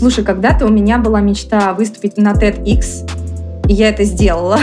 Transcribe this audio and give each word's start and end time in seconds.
Слушай, 0.00 0.24
когда-то 0.24 0.64
у 0.64 0.70
меня 0.70 0.96
была 0.96 1.20
мечта 1.20 1.74
выступить 1.74 2.16
на 2.16 2.32
TEDx, 2.32 3.06
и 3.68 3.74
я 3.74 3.90
это 3.90 4.04
сделала. 4.04 4.58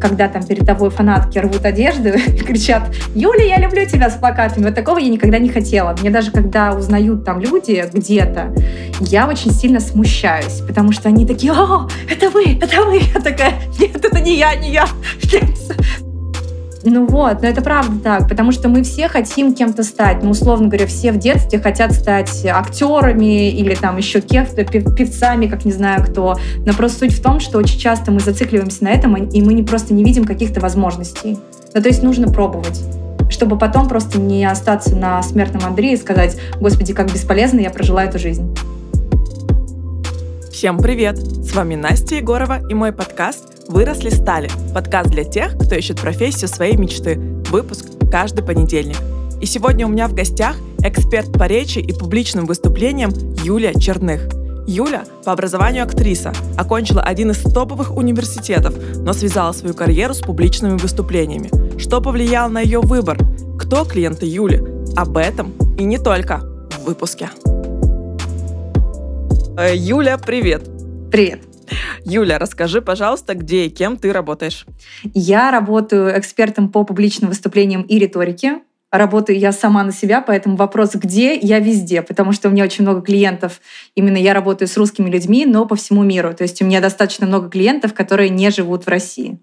Когда 0.00 0.26
там 0.26 0.42
перед 0.42 0.64
тобой 0.64 0.88
фанатки 0.88 1.38
рвут 1.38 1.66
одежду 1.66 2.08
и 2.26 2.38
кричат 2.38 2.84
«Юля, 3.14 3.44
я 3.44 3.58
люблю 3.58 3.84
тебя» 3.84 4.08
с 4.08 4.14
плакатами. 4.14 4.64
Вот 4.64 4.74
такого 4.74 4.96
я 4.96 5.10
никогда 5.10 5.38
не 5.38 5.50
хотела. 5.50 5.94
Мне 6.00 6.08
даже 6.08 6.30
когда 6.30 6.72
узнают 6.72 7.26
там 7.26 7.40
люди 7.40 7.84
где-то, 7.92 8.54
я 9.00 9.28
очень 9.28 9.50
сильно 9.50 9.80
смущаюсь, 9.80 10.62
потому 10.66 10.92
что 10.92 11.10
они 11.10 11.26
такие 11.26 11.52
«О, 11.52 11.86
это 12.10 12.30
вы, 12.30 12.58
это 12.58 12.82
вы!» 12.82 13.02
Я 13.14 13.20
такая 13.20 13.52
«Нет, 13.78 14.02
это 14.02 14.18
не 14.18 14.38
я, 14.38 14.54
не 14.54 14.72
я!» 14.72 14.86
Ну 16.92 17.06
вот, 17.06 17.40
но 17.40 17.46
это 17.46 17.62
правда 17.62 18.00
так, 18.02 18.28
потому 18.28 18.50
что 18.50 18.68
мы 18.68 18.82
все 18.82 19.06
хотим 19.06 19.54
кем-то 19.54 19.84
стать. 19.84 20.24
Ну, 20.24 20.30
условно 20.30 20.66
говоря, 20.66 20.88
все 20.88 21.12
в 21.12 21.18
детстве 21.18 21.60
хотят 21.60 21.92
стать 21.92 22.44
актерами 22.44 23.48
или 23.48 23.76
там 23.76 23.96
еще 23.96 24.20
кем-то, 24.20 24.64
певцами, 24.64 25.46
как 25.46 25.64
не 25.64 25.70
знаю 25.70 26.04
кто. 26.04 26.36
Но 26.66 26.72
просто 26.72 26.98
суть 26.98 27.12
в 27.12 27.22
том, 27.22 27.38
что 27.38 27.58
очень 27.58 27.78
часто 27.78 28.10
мы 28.10 28.18
зацикливаемся 28.18 28.82
на 28.82 28.88
этом, 28.88 29.14
и 29.14 29.40
мы 29.40 29.52
не 29.52 29.62
просто 29.62 29.94
не 29.94 30.02
видим 30.02 30.24
каких-то 30.24 30.58
возможностей. 30.58 31.38
Ну, 31.72 31.80
то 31.80 31.88
есть 31.88 32.02
нужно 32.02 32.26
пробовать 32.26 32.82
чтобы 33.30 33.56
потом 33.56 33.88
просто 33.88 34.18
не 34.18 34.44
остаться 34.44 34.96
на 34.96 35.22
смертном 35.22 35.64
Андре 35.64 35.92
и 35.92 35.96
сказать, 35.96 36.36
господи, 36.60 36.92
как 36.92 37.12
бесполезно 37.12 37.60
я 37.60 37.70
прожила 37.70 38.04
эту 38.04 38.18
жизнь. 38.18 38.52
Всем 40.60 40.76
привет! 40.76 41.16
С 41.16 41.54
вами 41.54 41.74
Настя 41.74 42.16
Егорова 42.16 42.60
и 42.68 42.74
мой 42.74 42.92
подкаст 42.92 43.66
«Выросли 43.68 44.10
стали»– 44.10 44.50
подкаст 44.74 45.08
для 45.08 45.24
тех, 45.24 45.56
кто 45.56 45.74
ищет 45.74 45.98
профессию 45.98 46.48
своей 46.48 46.76
мечты. 46.76 47.18
Выпуск 47.48 47.86
каждый 48.10 48.44
понедельник. 48.44 48.98
И 49.40 49.46
сегодня 49.46 49.86
у 49.86 49.88
меня 49.88 50.06
в 50.06 50.12
гостях 50.12 50.56
эксперт 50.82 51.32
по 51.32 51.44
речи 51.44 51.78
и 51.78 51.94
публичным 51.94 52.44
выступлениям 52.44 53.10
Юлия 53.42 53.72
Черных. 53.72 54.28
Юля 54.66 55.04
по 55.24 55.32
образованию 55.32 55.82
актриса, 55.82 56.34
окончила 56.58 57.00
один 57.00 57.30
из 57.30 57.38
топовых 57.38 57.96
университетов, 57.96 58.74
но 58.96 59.14
связала 59.14 59.52
свою 59.52 59.72
карьеру 59.72 60.12
с 60.12 60.20
публичными 60.20 60.76
выступлениями. 60.76 61.78
Что 61.78 62.02
повлияло 62.02 62.50
на 62.50 62.60
ее 62.60 62.80
выбор? 62.80 63.18
Кто 63.58 63.86
клиенты 63.86 64.26
Юли? 64.26 64.62
Об 64.94 65.16
этом 65.16 65.54
и 65.78 65.84
не 65.84 65.96
только 65.96 66.42
в 66.78 66.84
выпуске. 66.84 67.30
Э, 69.60 69.76
Юля, 69.76 70.16
привет. 70.16 70.62
Привет. 71.12 71.42
Юля, 72.06 72.38
расскажи, 72.38 72.80
пожалуйста, 72.80 73.34
где 73.34 73.66
и 73.66 73.68
кем 73.68 73.98
ты 73.98 74.10
работаешь? 74.10 74.64
Я 75.12 75.50
работаю 75.50 76.18
экспертом 76.18 76.72
по 76.72 76.82
публичным 76.82 77.28
выступлениям 77.28 77.82
и 77.82 77.98
риторике. 77.98 78.62
Работаю 78.90 79.38
я 79.38 79.52
сама 79.52 79.84
на 79.84 79.92
себя, 79.92 80.22
поэтому 80.22 80.56
вопрос 80.56 80.94
«где?» 80.94 81.34
я 81.34 81.58
везде, 81.58 82.00
потому 82.00 82.32
что 82.32 82.48
у 82.48 82.52
меня 82.52 82.64
очень 82.64 82.84
много 82.84 83.02
клиентов. 83.02 83.60
Именно 83.94 84.16
я 84.16 84.32
работаю 84.32 84.66
с 84.66 84.78
русскими 84.78 85.10
людьми, 85.10 85.44
но 85.44 85.66
по 85.66 85.76
всему 85.76 86.04
миру. 86.04 86.32
То 86.32 86.44
есть 86.44 86.62
у 86.62 86.64
меня 86.64 86.80
достаточно 86.80 87.26
много 87.26 87.50
клиентов, 87.50 87.92
которые 87.92 88.30
не 88.30 88.50
живут 88.50 88.86
в 88.86 88.88
России. 88.88 89.40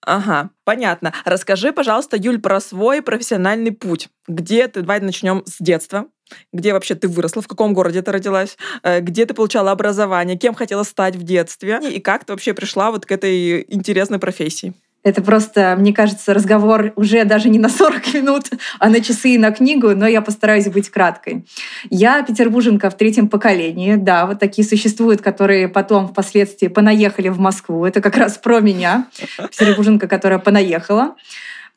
Ага, 0.00 0.50
понятно. 0.62 1.12
Расскажи, 1.24 1.72
пожалуйста, 1.72 2.16
Юль, 2.16 2.38
про 2.38 2.60
свой 2.60 3.02
профессиональный 3.02 3.72
путь. 3.72 4.10
Где 4.28 4.68
ты? 4.68 4.82
Давай 4.82 5.00
начнем 5.00 5.42
с 5.44 5.56
детства. 5.58 6.06
Где 6.52 6.72
вообще 6.72 6.94
ты 6.94 7.08
выросла, 7.08 7.42
в 7.42 7.48
каком 7.48 7.74
городе 7.74 8.02
ты 8.02 8.12
родилась, 8.12 8.56
э, 8.82 9.00
где 9.00 9.26
ты 9.26 9.34
получала 9.34 9.70
образование, 9.70 10.36
кем 10.36 10.54
хотела 10.54 10.82
стать 10.82 11.16
в 11.16 11.22
детстве 11.22 11.80
и 11.90 12.00
как 12.00 12.24
ты 12.24 12.32
вообще 12.32 12.54
пришла 12.54 12.90
вот 12.90 13.06
к 13.06 13.12
этой 13.12 13.64
интересной 13.68 14.18
профессии? 14.18 14.74
Это 15.06 15.22
просто, 15.22 15.76
мне 15.78 15.92
кажется, 15.92 16.34
разговор 16.34 16.92
уже 16.96 17.24
даже 17.24 17.48
не 17.48 17.60
на 17.60 17.68
40 17.68 18.12
минут, 18.14 18.50
а 18.80 18.88
на 18.88 19.00
часы 19.00 19.34
и 19.34 19.38
на 19.38 19.52
книгу, 19.52 19.94
но 19.94 20.04
я 20.04 20.20
постараюсь 20.20 20.66
быть 20.66 20.90
краткой. 20.90 21.46
Я 21.90 22.24
петербурженка 22.24 22.90
в 22.90 22.96
третьем 22.96 23.28
поколении, 23.28 23.94
да, 23.94 24.26
вот 24.26 24.40
такие 24.40 24.66
существуют, 24.66 25.22
которые 25.22 25.68
потом 25.68 26.08
впоследствии 26.08 26.66
понаехали 26.66 27.28
в 27.28 27.38
Москву. 27.38 27.84
Это 27.84 28.00
как 28.00 28.16
раз 28.16 28.36
про 28.36 28.58
меня, 28.58 29.06
петербурженка, 29.38 30.08
которая 30.08 30.40
понаехала. 30.40 31.14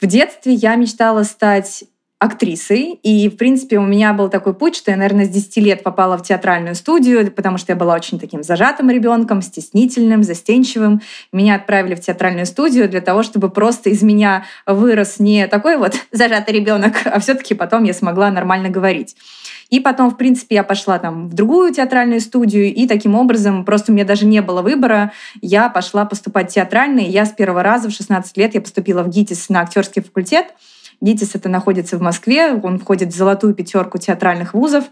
В 0.02 0.08
детстве 0.08 0.54
я 0.54 0.74
мечтала 0.74 1.22
стать 1.22 1.84
актрисой. 2.20 3.00
И, 3.02 3.30
в 3.30 3.38
принципе, 3.38 3.80
у 3.80 3.86
меня 3.86 4.14
был 4.14 4.28
такой 4.30 4.54
путь, 4.54 4.76
что 4.76 4.92
я, 4.92 4.98
наверное, 4.98 5.26
с 5.26 5.30
10 5.30 5.58
лет 5.58 5.84
попала 5.84 6.18
в 6.18 6.24
театральную 6.24 6.76
студию, 6.76 7.32
потому 7.32 7.58
что 7.58 7.72
я 7.72 7.78
была 7.78 7.96
очень 7.96 8.20
таким 8.20 8.44
зажатым 8.44 8.90
ребенком, 8.90 9.42
стеснительным, 9.42 10.24
застенчивым. 10.24 11.02
Меня 11.32 11.56
отправили 11.56 11.96
в 11.96 12.02
театральную 12.02 12.46
студию 12.46 12.90
для 12.90 13.00
того, 13.00 13.24
чтобы 13.24 13.50
просто 13.50 13.90
из 13.90 14.04
меня 14.04 14.44
вырос 14.66 15.20
не 15.20 15.48
такой 15.48 15.78
вот 15.78 15.96
зажатый 16.12 16.54
ребенок, 16.54 16.96
а 17.06 17.20
все-таки 17.22 17.54
потом 17.54 17.86
я 17.86 17.94
смогла 17.94 18.30
нормально 18.30 18.70
говорить. 18.70 19.16
И 19.70 19.80
потом, 19.80 20.10
в 20.10 20.18
принципе, 20.18 20.56
я 20.56 20.64
пошла 20.64 21.00
там 21.00 21.30
в 21.30 21.34
другую 21.34 21.72
театральную 21.74 22.20
студию, 22.20 22.74
и 22.74 22.88
таким 22.88 23.16
образом 23.16 23.64
просто 23.64 23.92
у 23.92 23.96
меня 23.96 24.04
даже 24.04 24.26
не 24.26 24.42
было 24.42 24.62
выбора. 24.62 25.14
Я 25.42 25.70
пошла 25.70 26.06
поступать 26.06 26.52
в 26.52 26.54
театральный. 26.56 27.06
Я 27.06 27.26
с 27.26 27.32
первого 27.32 27.64
раза 27.64 27.88
в 27.88 27.92
16 27.92 28.36
лет 28.36 28.56
я 28.56 28.62
поступила 28.62 29.04
в 29.04 29.10
ГИТИС 29.10 29.50
на 29.50 29.62
актерский 29.62 30.02
факультет. 30.02 30.48
ГИТИС 31.02 31.36
это 31.36 31.50
находится 31.50 31.98
в 31.98 32.02
Москве, 32.02 32.54
он 32.54 32.80
входит 32.80 33.14
в 33.14 33.18
золотую 33.18 33.54
пятерку 33.54 33.98
театральных 33.98 34.54
вузов. 34.54 34.86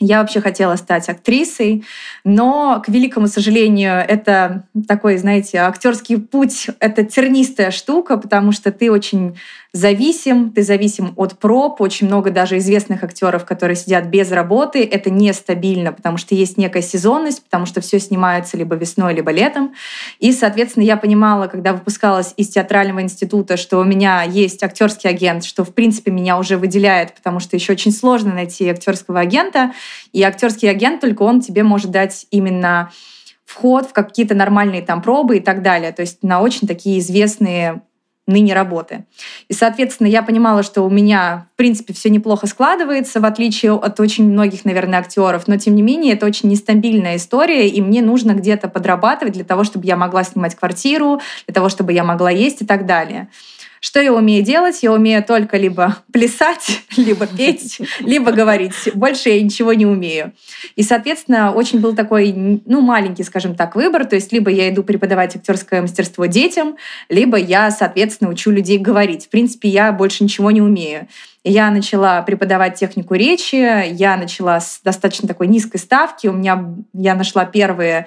Я 0.00 0.20
вообще 0.20 0.40
хотела 0.40 0.74
стать 0.74 1.08
актрисой, 1.08 1.84
но, 2.24 2.82
к 2.84 2.88
великому 2.88 3.28
сожалению, 3.28 3.94
это 3.94 4.64
такой, 4.88 5.18
знаете, 5.18 5.58
актерский 5.58 6.18
путь— 6.18 6.68
это 6.80 7.04
тернистая 7.04 7.70
штука, 7.70 8.16
потому 8.16 8.50
что 8.50 8.72
ты 8.72 8.90
очень 8.90 9.36
зависим, 9.74 10.52
ты 10.52 10.62
зависим 10.62 11.12
от 11.16 11.38
проб. 11.40 11.80
Очень 11.80 12.06
много 12.06 12.30
даже 12.30 12.58
известных 12.58 13.02
актеров, 13.02 13.44
которые 13.44 13.74
сидят 13.74 14.06
без 14.06 14.30
работы. 14.30 14.84
Это 14.84 15.10
нестабильно, 15.10 15.92
потому 15.92 16.16
что 16.16 16.36
есть 16.36 16.56
некая 16.56 16.80
сезонность, 16.80 17.42
потому 17.42 17.66
что 17.66 17.80
все 17.80 17.98
снимается 17.98 18.56
либо 18.56 18.76
весной, 18.76 19.14
либо 19.14 19.32
летом. 19.32 19.74
И, 20.20 20.32
соответственно, 20.32 20.84
я 20.84 20.96
понимала, 20.96 21.48
когда 21.48 21.72
выпускалась 21.72 22.34
из 22.36 22.50
театрального 22.50 23.02
института, 23.02 23.56
что 23.56 23.80
у 23.80 23.84
меня 23.84 24.22
есть 24.22 24.62
актерский 24.62 25.10
агент, 25.10 25.44
что, 25.44 25.64
в 25.64 25.74
принципе, 25.74 26.12
меня 26.12 26.38
уже 26.38 26.56
выделяет, 26.56 27.12
потому 27.12 27.40
что 27.40 27.56
еще 27.56 27.72
очень 27.72 27.92
сложно 27.92 28.32
найти 28.32 28.68
актерского 28.68 29.18
агента. 29.18 29.72
И 30.12 30.22
актерский 30.22 30.70
агент 30.70 31.00
только 31.00 31.24
он 31.24 31.40
тебе 31.40 31.64
может 31.64 31.90
дать 31.90 32.26
именно 32.30 32.92
вход 33.44 33.86
в 33.86 33.92
какие-то 33.92 34.36
нормальные 34.36 34.82
там 34.82 35.02
пробы 35.02 35.38
и 35.38 35.40
так 35.40 35.62
далее. 35.62 35.90
То 35.90 36.02
есть 36.02 36.22
на 36.22 36.40
очень 36.40 36.68
такие 36.68 37.00
известные 37.00 37.82
ныне 38.26 38.54
работы. 38.54 39.04
И, 39.48 39.52
соответственно, 39.52 40.06
я 40.08 40.22
понимала, 40.22 40.62
что 40.62 40.82
у 40.82 40.90
меня, 40.90 41.46
в 41.54 41.56
принципе, 41.56 41.92
все 41.92 42.08
неплохо 42.08 42.46
складывается, 42.46 43.20
в 43.20 43.24
отличие 43.24 43.72
от 43.72 44.00
очень 44.00 44.30
многих, 44.30 44.64
наверное, 44.64 45.00
актеров, 45.00 45.46
но, 45.46 45.56
тем 45.56 45.74
не 45.74 45.82
менее, 45.82 46.14
это 46.14 46.24
очень 46.26 46.48
нестабильная 46.48 47.16
история, 47.16 47.68
и 47.68 47.80
мне 47.82 48.02
нужно 48.02 48.32
где-то 48.32 48.68
подрабатывать 48.68 49.34
для 49.34 49.44
того, 49.44 49.64
чтобы 49.64 49.86
я 49.86 49.96
могла 49.96 50.24
снимать 50.24 50.54
квартиру, 50.54 51.20
для 51.46 51.54
того, 51.54 51.68
чтобы 51.68 51.92
я 51.92 52.04
могла 52.04 52.30
есть 52.30 52.62
и 52.62 52.66
так 52.66 52.86
далее. 52.86 53.28
Что 53.84 54.00
я 54.00 54.14
умею 54.14 54.42
делать? 54.42 54.82
Я 54.82 54.94
умею 54.94 55.22
только 55.22 55.58
либо 55.58 55.98
плясать, 56.12 56.80
либо 56.96 57.26
петь, 57.26 57.82
либо 58.00 58.32
говорить. 58.32 58.72
Больше 58.94 59.28
я 59.28 59.42
ничего 59.42 59.74
не 59.74 59.84
умею. 59.84 60.32
И, 60.74 60.82
соответственно, 60.82 61.52
очень 61.52 61.80
был 61.80 61.94
такой, 61.94 62.32
ну, 62.32 62.80
маленький, 62.80 63.24
скажем 63.24 63.54
так, 63.54 63.76
выбор. 63.76 64.06
То 64.06 64.14
есть 64.14 64.32
либо 64.32 64.50
я 64.50 64.70
иду 64.70 64.84
преподавать 64.84 65.36
актерское 65.36 65.82
мастерство 65.82 66.24
детям, 66.24 66.78
либо 67.10 67.36
я, 67.36 67.70
соответственно, 67.70 68.30
учу 68.30 68.50
людей 68.50 68.78
говорить. 68.78 69.26
В 69.26 69.28
принципе, 69.28 69.68
я 69.68 69.92
больше 69.92 70.24
ничего 70.24 70.50
не 70.50 70.62
умею. 70.62 71.06
Я 71.44 71.70
начала 71.70 72.22
преподавать 72.22 72.76
технику 72.76 73.12
речи, 73.12 73.90
я 73.92 74.16
начала 74.16 74.60
с 74.60 74.80
достаточно 74.82 75.28
такой 75.28 75.46
низкой 75.46 75.76
ставки. 75.76 76.26
У 76.26 76.32
меня 76.32 76.74
я 76.94 77.14
нашла 77.14 77.44
первые 77.44 78.06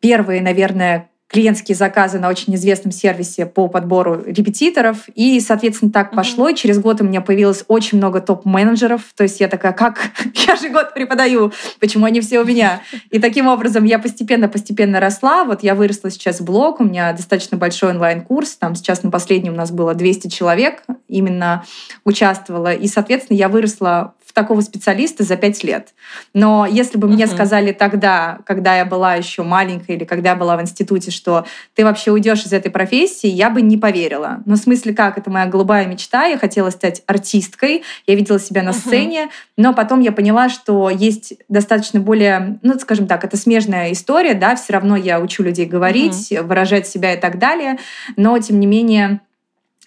первые, 0.00 0.42
наверное, 0.42 1.09
клиентские 1.30 1.76
заказы 1.76 2.18
на 2.18 2.28
очень 2.28 2.54
известном 2.56 2.90
сервисе 2.90 3.46
по 3.46 3.68
подбору 3.68 4.20
репетиторов. 4.26 5.08
И, 5.14 5.38
соответственно, 5.38 5.92
так 5.92 6.12
mm-hmm. 6.12 6.16
пошло. 6.16 6.48
И 6.48 6.54
через 6.56 6.80
год 6.80 7.00
у 7.00 7.04
меня 7.04 7.20
появилось 7.20 7.64
очень 7.68 7.98
много 7.98 8.20
топ-менеджеров. 8.20 9.02
То 9.16 9.22
есть 9.22 9.38
я 9.38 9.46
такая, 9.46 9.72
как? 9.72 10.10
я 10.34 10.56
же 10.56 10.70
год 10.70 10.92
преподаю. 10.92 11.52
Почему 11.78 12.06
они 12.06 12.20
все 12.20 12.40
у 12.40 12.44
меня? 12.44 12.82
И 13.10 13.20
таким 13.20 13.46
образом 13.46 13.84
я 13.84 14.00
постепенно-постепенно 14.00 14.98
росла. 14.98 15.44
Вот 15.44 15.62
я 15.62 15.76
выросла 15.76 16.10
сейчас 16.10 16.40
в 16.40 16.44
блог. 16.44 16.80
У 16.80 16.84
меня 16.84 17.12
достаточно 17.12 17.56
большой 17.56 17.90
онлайн-курс. 17.90 18.56
Там 18.56 18.74
сейчас 18.74 19.04
на 19.04 19.10
последнем 19.12 19.52
у 19.52 19.56
нас 19.56 19.70
было 19.70 19.94
200 19.94 20.28
человек 20.28 20.82
именно 21.06 21.64
участвовало. 22.04 22.72
И, 22.72 22.88
соответственно, 22.88 23.36
я 23.36 23.48
выросла 23.48 24.14
в 24.30 24.32
такого 24.32 24.60
специалиста 24.60 25.24
за 25.24 25.36
пять 25.36 25.64
лет. 25.64 25.88
Но 26.34 26.64
если 26.64 26.98
бы 26.98 27.08
мне 27.08 27.26
сказали 27.26 27.72
тогда, 27.72 28.38
когда 28.46 28.76
я 28.76 28.84
была 28.84 29.16
еще 29.16 29.42
маленькая 29.42 29.96
или 29.96 30.04
когда 30.04 30.30
я 30.30 30.36
была 30.36 30.56
в 30.56 30.62
институте, 30.62 31.10
что 31.10 31.46
ты 31.74 31.84
вообще 31.84 32.12
уйдешь 32.12 32.44
из 32.44 32.52
этой 32.52 32.70
профессии, 32.70 33.26
я 33.26 33.50
бы 33.50 33.60
не 33.60 33.76
поверила. 33.76 34.40
Но 34.46 34.54
в 34.54 34.58
смысле 34.58 34.94
как? 34.94 35.18
Это 35.18 35.30
моя 35.30 35.46
голубая 35.46 35.84
мечта. 35.86 36.26
Я 36.26 36.38
хотела 36.38 36.70
стать 36.70 37.02
артисткой. 37.08 37.82
Я 38.06 38.14
видела 38.14 38.38
себя 38.38 38.62
на 38.62 38.70
uh-huh. 38.70 38.86
сцене. 38.86 39.30
Но 39.56 39.74
потом 39.74 39.98
я 39.98 40.12
поняла, 40.12 40.48
что 40.48 40.90
есть 40.90 41.34
достаточно 41.48 41.98
более, 41.98 42.60
ну, 42.62 42.78
скажем 42.78 43.08
так, 43.08 43.24
это 43.24 43.36
смежная 43.36 43.90
история, 43.90 44.34
да, 44.34 44.54
все 44.54 44.74
равно 44.74 44.94
я 44.94 45.18
учу 45.18 45.42
людей 45.42 45.66
говорить, 45.66 46.30
uh-huh. 46.30 46.44
выражать 46.44 46.86
себя 46.86 47.14
и 47.14 47.20
так 47.20 47.40
далее. 47.40 47.78
Но, 48.16 48.38
тем 48.38 48.60
не 48.60 48.68
менее, 48.68 49.22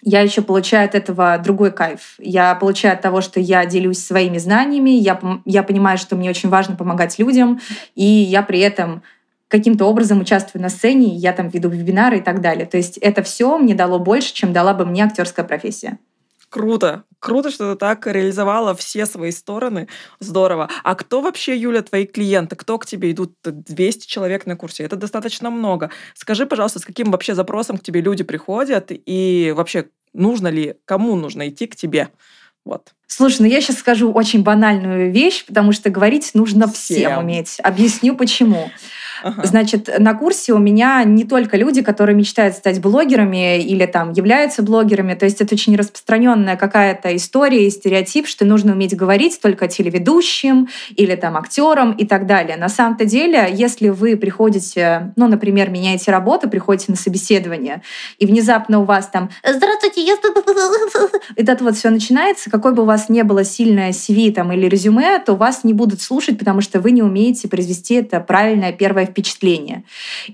я 0.04 0.20
еще 0.20 0.42
получаю 0.42 0.86
от 0.86 0.94
этого 0.94 1.38
другой 1.38 1.72
кайф. 1.72 2.14
Я 2.18 2.54
получаю 2.54 2.94
от 2.94 3.00
того, 3.00 3.20
что 3.20 3.40
я 3.40 3.64
делюсь 3.64 4.04
своими 4.04 4.38
знаниями, 4.38 4.90
я, 4.90 5.18
я 5.46 5.62
понимаю, 5.62 5.98
что 5.98 6.14
мне 6.14 6.30
очень 6.30 6.50
важно 6.50 6.76
помогать 6.76 7.18
людям, 7.18 7.60
и 7.94 8.04
я 8.04 8.42
при 8.42 8.60
этом 8.60 9.02
каким-то 9.48 9.86
образом 9.86 10.20
участвую 10.20 10.62
на 10.62 10.68
сцене, 10.68 11.14
я 11.14 11.32
там 11.32 11.48
веду 11.48 11.68
вебинары 11.68 12.18
и 12.18 12.20
так 12.20 12.40
далее. 12.40 12.66
То 12.66 12.76
есть 12.76 12.98
это 12.98 13.22
все 13.22 13.56
мне 13.56 13.74
дало 13.74 13.98
больше, 13.98 14.34
чем 14.34 14.52
дала 14.52 14.74
бы 14.74 14.84
мне 14.84 15.04
актерская 15.04 15.44
профессия. 15.44 15.98
Круто. 16.54 17.02
Круто, 17.18 17.50
что 17.50 17.72
ты 17.72 17.78
так 17.80 18.06
реализовала 18.06 18.76
все 18.76 19.06
свои 19.06 19.32
стороны. 19.32 19.88
Здорово. 20.20 20.70
А 20.84 20.94
кто 20.94 21.20
вообще, 21.20 21.56
Юля, 21.56 21.82
твои 21.82 22.06
клиенты? 22.06 22.54
Кто 22.54 22.78
к 22.78 22.86
тебе 22.86 23.10
идут? 23.10 23.32
200 23.42 24.06
человек 24.06 24.46
на 24.46 24.54
курсе. 24.54 24.84
Это 24.84 24.94
достаточно 24.94 25.50
много. 25.50 25.90
Скажи, 26.14 26.46
пожалуйста, 26.46 26.78
с 26.78 26.84
каким 26.84 27.10
вообще 27.10 27.34
запросом 27.34 27.76
к 27.76 27.82
тебе 27.82 28.00
люди 28.00 28.22
приходят? 28.22 28.92
И 28.92 29.52
вообще, 29.56 29.88
нужно 30.12 30.46
ли, 30.46 30.76
кому 30.84 31.16
нужно 31.16 31.48
идти 31.48 31.66
к 31.66 31.74
тебе? 31.74 32.10
Вот. 32.64 32.94
Слушай, 33.08 33.40
ну 33.40 33.46
я 33.48 33.60
сейчас 33.60 33.78
скажу 33.78 34.12
очень 34.12 34.44
банальную 34.44 35.10
вещь, 35.10 35.44
потому 35.44 35.72
что 35.72 35.90
говорить 35.90 36.30
нужно 36.34 36.68
всем, 36.68 36.96
всем 36.96 37.18
уметь. 37.18 37.58
Объясню 37.64 38.16
почему. 38.16 38.70
Значит, 39.42 39.90
на 39.98 40.14
курсе 40.14 40.52
у 40.52 40.58
меня 40.58 41.02
не 41.04 41.24
только 41.24 41.56
люди, 41.56 41.82
которые 41.82 42.14
мечтают 42.14 42.56
стать 42.56 42.80
блогерами 42.80 43.60
или 43.60 43.86
там 43.86 44.12
являются 44.12 44.62
блогерами. 44.62 45.14
То 45.14 45.24
есть 45.24 45.40
это 45.40 45.54
очень 45.54 45.76
распространенная 45.76 46.56
какая-то 46.56 47.14
история 47.16 47.66
и 47.66 47.70
стереотип, 47.70 48.26
что 48.26 48.44
нужно 48.44 48.72
уметь 48.72 48.94
говорить 48.96 49.40
только 49.40 49.68
телеведущим 49.68 50.68
или 50.94 51.14
там 51.14 51.36
актерам 51.36 51.92
и 51.92 52.06
так 52.06 52.26
далее. 52.26 52.56
На 52.56 52.68
самом-то 52.68 53.04
деле, 53.04 53.48
если 53.50 53.88
вы 53.88 54.16
приходите, 54.16 55.12
ну, 55.16 55.26
например, 55.26 55.70
меняете 55.70 56.10
работу, 56.10 56.48
приходите 56.50 56.92
на 56.92 56.96
собеседование, 56.96 57.82
и 58.18 58.26
внезапно 58.26 58.80
у 58.80 58.84
вас 58.84 59.06
там 59.08 59.30
«Здравствуйте, 59.42 60.02
я...» 60.02 60.14
И 61.36 61.44
вот 61.64 61.76
все 61.76 61.90
начинается, 61.90 62.50
какой 62.50 62.74
бы 62.74 62.82
у 62.82 62.86
вас 62.86 63.08
не 63.08 63.22
было 63.24 63.44
сильное 63.44 63.90
CV 63.90 64.32
там, 64.32 64.52
или 64.52 64.66
резюме, 64.66 65.18
то 65.18 65.34
вас 65.34 65.64
не 65.64 65.72
будут 65.72 66.00
слушать, 66.00 66.38
потому 66.38 66.60
что 66.60 66.80
вы 66.80 66.90
не 66.90 67.02
умеете 67.02 67.48
произвести 67.48 67.94
это 67.94 68.20
правильное 68.20 68.72
первое 68.72 69.06
впечатление. 69.14 69.84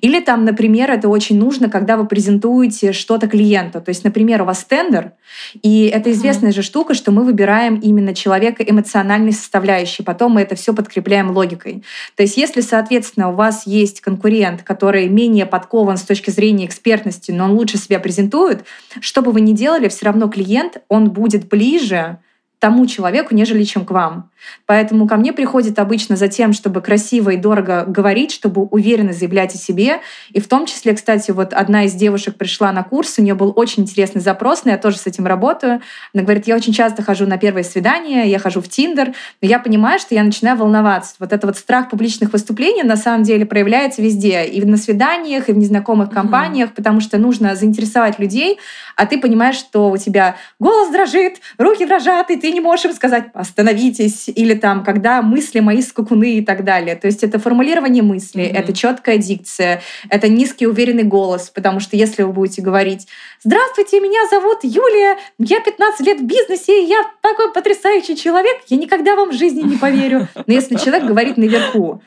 Или 0.01 0.21
там, 0.21 0.47
например, 0.47 0.91
это 0.91 1.09
очень 1.09 1.39
нужно, 1.39 1.69
когда 1.69 1.99
вы 1.99 2.07
презентуете 2.07 2.93
что-то 2.93 3.29
клиенту. 3.29 3.83
То 3.83 3.91
есть, 3.91 4.05
например, 4.05 4.41
у 4.41 4.47
вас 4.47 4.65
тендер, 4.65 5.13
и 5.61 5.85
это 5.85 6.11
известная 6.11 6.51
mm-hmm. 6.51 6.55
же 6.55 6.63
штука, 6.63 6.95
что 6.95 7.13
мы 7.13 7.25
выбираем 7.25 7.75
именно 7.77 8.15
человека 8.15 8.63
эмоциональной 8.63 9.33
составляющей, 9.33 10.03
потом 10.03 10.33
мы 10.33 10.41
это 10.41 10.55
все 10.55 10.73
подкрепляем 10.73 11.31
логикой. 11.31 11.85
То 12.17 12.23
есть, 12.23 12.39
если, 12.39 12.63
соответственно, 12.63 13.29
у 13.29 13.35
вас 13.35 13.67
есть 13.67 14.01
конкурент, 14.01 14.63
который 14.63 15.09
менее 15.09 15.45
подкован 15.45 15.99
с 15.99 16.03
точки 16.03 16.31
зрения 16.31 16.65
экспертности, 16.65 17.31
но 17.31 17.45
он 17.45 17.53
лучше 17.53 17.77
себя 17.77 18.01
презентует, 18.01 18.65
что 19.01 19.21
бы 19.21 19.31
вы 19.31 19.43
ни 19.43 19.53
делали, 19.53 19.89
все 19.89 20.07
равно 20.07 20.29
клиент, 20.29 20.79
он 20.89 21.11
будет 21.11 21.49
ближе 21.49 22.19
тому 22.59 22.87
человеку, 22.87 23.35
нежели 23.35 23.65
чем 23.65 23.85
к 23.85 23.91
вам. 23.91 24.30
Поэтому 24.67 25.07
ко 25.07 25.17
мне 25.17 25.33
приходит 25.33 25.79
обычно 25.79 26.17
за 26.17 26.29
тем, 26.29 26.53
чтобы 26.53 26.81
красиво 26.81 27.31
и 27.31 27.37
дорого 27.37 27.85
говорить, 27.87 28.33
чтобы 28.33 28.63
уверенно 28.63 29.13
заявлять 29.13 29.55
о 29.55 29.59
себе. 29.59 30.01
И 30.31 30.41
в 30.41 30.49
том 30.49 30.67
числе, 30.67 30.95
кстати, 30.95 31.31
вот 31.31 31.53
одна 31.53 31.85
из 31.85 31.95
девушек 31.95 32.37
пришла 32.37 32.73
на 32.73 32.83
курс, 32.83 33.19
у 33.19 33.23
нее 33.23 33.35
был 33.35 33.53
очень 33.57 33.83
интересный 33.83 34.21
запрос, 34.21 34.65
но 34.65 34.71
я 34.71 34.79
тоже 34.79 34.99
с 34.99 35.07
этим 35.07 35.27
работаю. 35.27 35.81
Она 36.15 36.23
говорит, 36.23 36.47
я 36.47 36.57
очень 36.57 36.73
часто 36.73 37.03
хожу 37.03 37.27
на 37.27 37.39
первое 37.39 37.63
свидание, 37.63 38.29
я 38.29 38.39
хожу 38.39 38.61
в 38.61 38.69
Тиндер, 38.69 39.13
но 39.43 39.49
я 39.49 39.59
понимаю, 39.59 39.99
что 39.99 40.15
я 40.15 40.23
начинаю 40.23 40.57
волноваться. 40.57 41.15
Вот 41.19 41.33
этот 41.33 41.45
вот 41.45 41.57
страх 41.57 41.91
публичных 41.91 42.33
выступлений 42.33 42.83
на 42.83 42.97
самом 42.97 43.23
деле 43.23 43.47
проявляется 43.47 44.03
везде. 44.03 44.45
И 44.45 44.65
на 44.65 44.77
свиданиях, 44.77 45.49
и 45.49 45.53
в 45.53 45.59
незнакомых 45.59 46.11
компаниях, 46.11 46.71
mm-hmm. 46.71 46.75
потому 46.75 47.01
что 47.01 47.19
нужно 47.19 47.57
заинтересовать 47.57 48.19
людей, 48.19 48.59
а 48.97 49.07
ты 49.07 49.21
понимаешь, 49.21 49.57
что 49.57 49.91
у 49.91 49.97
тебя 49.97 50.37
голос 50.59 50.91
дрожит, 50.91 51.41
руки 51.59 51.85
дрожат, 51.85 52.31
и 52.31 52.37
ты 52.37 52.53
не 52.53 52.61
можешь 52.61 52.87
им 52.87 52.93
сказать 52.93 53.27
«остановитесь», 53.35 54.30
или 54.31 54.55
там, 54.55 54.85
когда 54.85 55.23
мысли 55.23 55.61
мои 55.61 55.83
скакуны 55.83 56.37
и 56.37 56.45
так 56.45 56.65
далее. 56.65 56.97
То 56.97 57.07
есть 57.07 57.23
это 57.23 57.39
формулирование 57.39 58.03
мысли, 58.03 58.45
mm-hmm. 58.45 58.57
это 58.57 58.73
четкая 58.73 59.19
дикция, 59.19 59.83
это 60.09 60.29
низкий 60.29 60.67
уверенный 60.67 61.05
голос, 61.05 61.51
потому 61.51 61.81
что 61.81 61.97
если 61.97 62.23
вы 62.23 62.33
будете 62.33 62.63
говорить 62.63 63.07
«Здравствуйте, 63.43 64.01
меня 64.01 64.27
зовут 64.29 64.59
Юлия, 64.63 65.19
я 65.39 65.61
15 65.61 66.07
лет 66.07 66.21
в 66.21 66.25
бизнесе, 66.25 66.85
я 66.85 67.05
такой 67.21 67.53
потрясающий 67.53 68.17
человек», 68.17 68.59
я 68.69 68.77
никогда 68.77 69.17
вам 69.17 69.31
в 69.31 69.35
жизни 69.35 69.63
не 69.63 69.77
поверю. 69.77 70.29
Но 70.35 70.53
если 70.53 70.77
человек 70.77 71.05
говорит 71.05 71.37
наверху, 71.37 72.03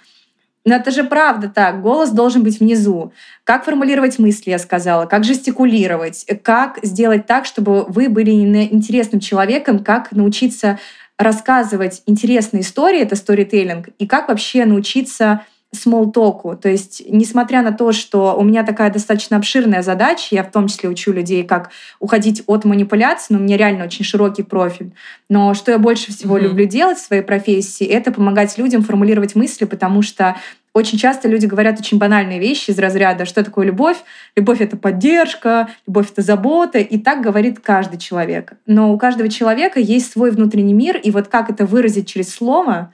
но 0.66 0.76
это 0.76 0.92
же 0.92 1.04
правда 1.04 1.50
так. 1.50 1.82
Голос 1.82 2.10
должен 2.12 2.44
быть 2.44 2.60
внизу. 2.60 3.12
Как 3.44 3.66
формулировать 3.66 4.18
мысли, 4.18 4.52
я 4.52 4.60
сказала, 4.60 5.06
как 5.06 5.26
жестикулировать, 5.26 6.26
как 6.42 6.80
сделать 6.82 7.26
так, 7.26 7.46
чтобы 7.46 7.84
вы 7.84 8.08
были 8.08 8.32
интересным 8.32 9.20
человеком, 9.20 9.80
как 9.80 10.14
научиться 10.14 10.80
рассказывать 11.24 12.04
интересные 12.06 12.62
истории, 12.62 13.02
это 13.02 13.16
сторителлинг, 13.16 13.90
и 13.98 14.06
как 14.06 14.28
вообще 14.28 14.66
научиться 14.66 15.46
смолтоку. 15.74 16.56
То 16.56 16.70
есть, 16.70 17.04
несмотря 17.08 17.62
на 17.62 17.72
то, 17.72 17.92
что 17.92 18.36
у 18.38 18.44
меня 18.44 18.64
такая 18.64 18.92
достаточно 18.92 19.38
обширная 19.38 19.82
задача, 19.82 20.28
я 20.32 20.44
в 20.44 20.52
том 20.52 20.68
числе 20.68 20.90
учу 20.90 21.12
людей, 21.12 21.44
как 21.44 21.72
уходить 22.00 22.44
от 22.48 22.64
манипуляций, 22.66 23.36
но 23.36 23.40
у 23.40 23.44
меня 23.44 23.58
реально 23.58 23.86
очень 23.86 24.06
широкий 24.06 24.44
профиль. 24.44 24.92
Но 25.30 25.54
что 25.54 25.72
я 25.72 25.80
больше 25.80 26.12
всего 26.12 26.38
mm-hmm. 26.38 26.42
люблю 26.42 26.66
делать 26.66 26.98
в 26.98 27.06
своей 27.06 27.24
профессии, 27.24 27.86
это 27.86 28.12
помогать 28.12 28.58
людям 28.58 28.84
формулировать 28.84 29.36
мысли, 29.36 29.66
потому 29.66 30.02
что 30.02 30.36
очень 30.74 30.98
часто 30.98 31.28
люди 31.28 31.46
говорят 31.46 31.80
очень 31.80 32.00
банальные 32.00 32.40
вещи 32.40 32.72
из 32.72 32.80
разряда, 32.80 33.26
что 33.26 33.44
такое 33.44 33.68
любовь. 33.68 33.98
Любовь— 34.36 34.58
это 34.60 34.76
поддержка, 34.76 35.70
любовь— 35.86 36.10
это 36.12 36.24
забота. 36.24 36.80
И 36.80 36.98
так 36.98 37.22
говорит 37.22 37.60
каждый 37.60 38.00
человек. 38.00 38.54
Но 38.66 38.92
у 38.92 38.98
каждого 38.98 39.30
человека 39.30 39.80
есть 39.80 40.12
свой 40.12 40.32
внутренний 40.32 40.74
мир, 40.74 40.98
и 40.98 41.12
вот 41.12 41.28
как 41.28 41.52
это 41.52 41.68
выразить 41.68 42.08
через 42.08 42.34
слово, 42.34 42.92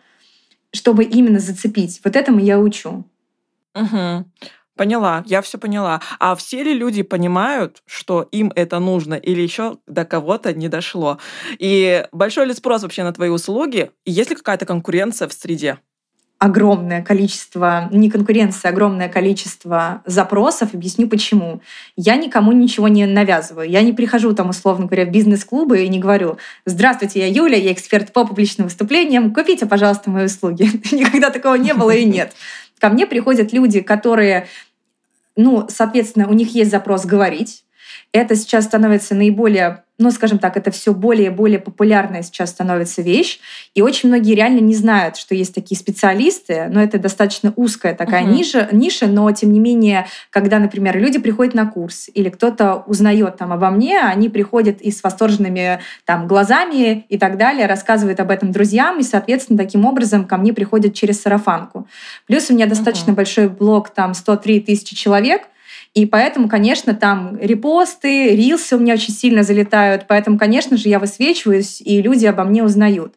чтобы 0.74 1.04
именно 1.04 1.40
зацепить, 1.40 2.02
вот 2.04 2.16
этому 2.16 2.40
я 2.40 2.60
учу. 2.60 3.06
Угу. 3.76 4.26
Поняла, 4.76 5.24
я 5.28 5.42
все 5.42 5.58
поняла. 5.58 6.02
А 6.20 6.36
все 6.36 6.64
ли 6.64 6.74
люди 6.74 7.04
понимают, 7.04 7.84
что 7.86 8.22
им 8.32 8.52
это 8.56 8.80
нужно, 8.80 9.16
или 9.16 9.42
еще 9.42 9.78
до 9.88 10.06
кого-то 10.06 10.54
не 10.54 10.70
дошло? 10.70 11.20
И 11.58 12.08
большой 12.14 12.46
ли 12.46 12.54
спрос 12.54 12.84
вообще 12.84 13.04
на 13.04 13.12
твои 13.12 13.30
услуги? 13.30 13.92
И 14.06 14.12
есть 14.12 14.30
ли 14.30 14.38
какая-то 14.38 14.66
конкуренция 14.66 15.28
в 15.28 15.34
среде? 15.34 15.80
Огромное 16.40 17.04
количество, 17.04 17.90
не 17.92 18.10
конкуренция, 18.10 18.70
огромное 18.70 19.10
количество 19.10 20.02
запросов. 20.06 20.74
Объясню 20.74 21.10
почему. 21.10 21.62
Я 21.98 22.16
никому 22.16 22.54
ничего 22.54 22.88
не 22.88 23.06
навязываю. 23.06 23.70
Я 23.70 23.82
не 23.82 23.92
прихожу 23.92 24.34
там, 24.34 24.50
условно 24.50 24.86
говоря, 24.86 25.06
в 25.06 25.12
бизнес-клубы 25.12 25.84
и 25.84 25.90
не 25.90 26.00
говорю 26.00 26.38
«Здравствуйте, 26.66 27.20
я 27.20 27.28
Юля, 27.28 27.58
я 27.58 27.74
эксперт 27.74 28.14
по 28.14 28.26
публичным 28.26 28.68
выступлениям, 28.68 29.34
купите, 29.34 29.66
пожалуйста, 29.66 30.10
мои 30.10 30.26
услуги». 30.26 30.64
Никогда 30.96 31.30
такого 31.30 31.56
не 31.56 31.74
было 31.74 31.92
и 31.92 32.06
нет. 32.06 32.32
Ко 32.80 32.88
мне 32.88 33.06
приходят 33.06 33.52
люди, 33.52 33.82
которые, 33.82 34.48
ну, 35.36 35.68
соответственно, 35.68 36.30
у 36.30 36.34
них 36.34 36.56
есть 36.56 36.72
запрос 36.72 37.06
говорить, 37.06 37.66
это 38.12 38.36
сейчас 38.36 38.66
становится 38.66 39.14
наиболее, 39.14 39.84
ну, 40.00 40.10
скажем 40.10 40.40
так, 40.40 40.58
это 40.58 40.72
все 40.72 40.94
более 40.96 41.28
и 41.28 41.30
более 41.30 41.60
популярная 41.60 42.24
сейчас 42.24 42.50
становится 42.50 43.04
вещь. 43.04 43.40
И 43.76 43.84
очень 43.84 44.10
многие 44.10 44.34
реально 44.34 44.62
не 44.62 44.74
знают, 44.74 45.16
что 45.16 45.36
есть 45.36 45.54
такие 45.54 45.78
специалисты, 45.78 46.68
но 46.72 46.82
это 46.82 46.98
достаточно 46.98 47.54
узкая 47.56 47.94
такая 47.94 48.24
uh-huh. 48.24 48.32
ниша, 48.32 48.70
ниша, 48.72 49.06
но 49.06 49.32
тем 49.32 49.54
не 49.54 49.60
менее, 49.60 50.08
когда, 50.32 50.58
например, 50.58 50.98
люди 50.98 51.20
приходят 51.20 51.54
на 51.54 51.68
курс 51.68 52.10
или 52.12 52.30
кто-то 52.30 52.84
узнает 52.88 53.38
там 53.38 53.54
обо 53.54 53.70
мне, 53.70 54.00
они 54.00 54.30
приходят 54.30 54.82
и 54.82 54.90
с 54.90 55.04
восторженными 55.04 55.80
там 56.06 56.28
глазами 56.28 57.06
и 57.10 57.18
так 57.20 57.38
далее, 57.38 57.68
рассказывают 57.68 58.20
об 58.20 58.32
этом 58.32 58.52
друзьям, 58.52 59.00
и, 59.00 59.04
соответственно, 59.04 59.60
таким 59.60 59.86
образом 59.86 60.26
ко 60.26 60.38
мне 60.38 60.52
приходят 60.52 60.96
через 60.96 61.22
сарафанку. 61.22 61.88
Плюс 62.26 62.50
у 62.50 62.56
меня 62.56 62.66
достаточно 62.66 63.12
uh-huh. 63.12 63.16
большой 63.16 63.50
блог, 63.50 63.90
там 63.90 64.16
103 64.16 64.62
тысячи 64.62 64.96
человек— 64.96 65.44
и 65.94 66.06
поэтому, 66.06 66.48
конечно, 66.48 66.94
там 66.94 67.38
репосты, 67.40 68.36
рилсы 68.36 68.76
у 68.76 68.80
меня 68.80 68.94
очень 68.94 69.14
сильно 69.14 69.44
залетают. 69.44 70.06
Поэтому, 70.08 70.38
конечно 70.38 70.78
же, 70.78 70.88
я 70.88 71.00
высвечиваюсь, 71.00 71.82
и 71.82 72.02
люди 72.02 72.26
обо 72.26 72.44
мне 72.44 72.64
узнают. 72.64 73.16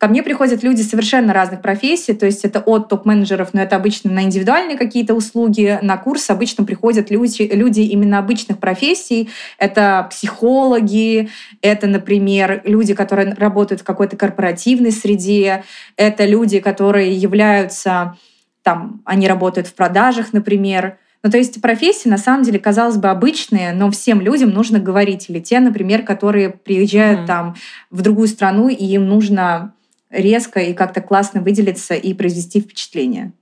Ко 0.00 0.08
мне 0.08 0.22
приходят 0.22 0.62
люди 0.62 0.80
совершенно 0.80 1.34
разных 1.34 1.60
профессий, 1.60 2.14
то 2.14 2.24
есть 2.24 2.42
это 2.46 2.60
от 2.60 2.88
топ-менеджеров, 2.88 3.50
но 3.52 3.60
это 3.60 3.76
обычно 3.76 4.10
на 4.10 4.22
индивидуальные 4.22 4.78
какие-то 4.78 5.12
услуги. 5.12 5.78
На 5.82 5.98
курс 5.98 6.30
обычно 6.30 6.64
приходят 6.64 7.10
люди, 7.10 7.42
люди 7.42 7.80
именно 7.82 8.18
обычных 8.18 8.58
профессий. 8.58 9.28
Это 9.58 10.06
психологи, 10.10 11.28
это, 11.60 11.86
например, 11.86 12.62
люди, 12.64 12.94
которые 12.94 13.34
работают 13.34 13.82
в 13.82 13.84
какой-то 13.84 14.16
корпоративной 14.16 14.90
среде, 14.90 15.64
это 15.96 16.24
люди, 16.24 16.60
которые 16.60 17.12
являются, 17.12 18.16
там, 18.62 19.02
они 19.04 19.28
работают 19.28 19.68
в 19.68 19.74
продажах, 19.74 20.32
например, 20.32 20.96
ну, 21.22 21.30
то 21.30 21.36
есть 21.36 21.60
профессии, 21.60 22.08
на 22.08 22.18
самом 22.18 22.44
деле, 22.44 22.58
казалось 22.58 22.96
бы, 22.96 23.08
обычные, 23.08 23.72
но 23.72 23.90
всем 23.90 24.20
людям 24.20 24.50
нужно 24.50 24.78
говорить. 24.78 25.28
Или 25.28 25.40
те, 25.40 25.60
например, 25.60 26.02
которые 26.02 26.50
приезжают 26.50 27.20
mm-hmm. 27.20 27.26
там 27.26 27.56
в 27.90 28.00
другую 28.02 28.28
страну, 28.28 28.68
и 28.68 28.84
им 28.84 29.06
нужно 29.06 29.74
резко 30.10 30.60
и 30.60 30.74
как-то 30.74 31.00
классно 31.00 31.40
выделиться 31.40 31.94
и 31.94 32.14
произвести 32.14 32.60
впечатление. 32.60 33.32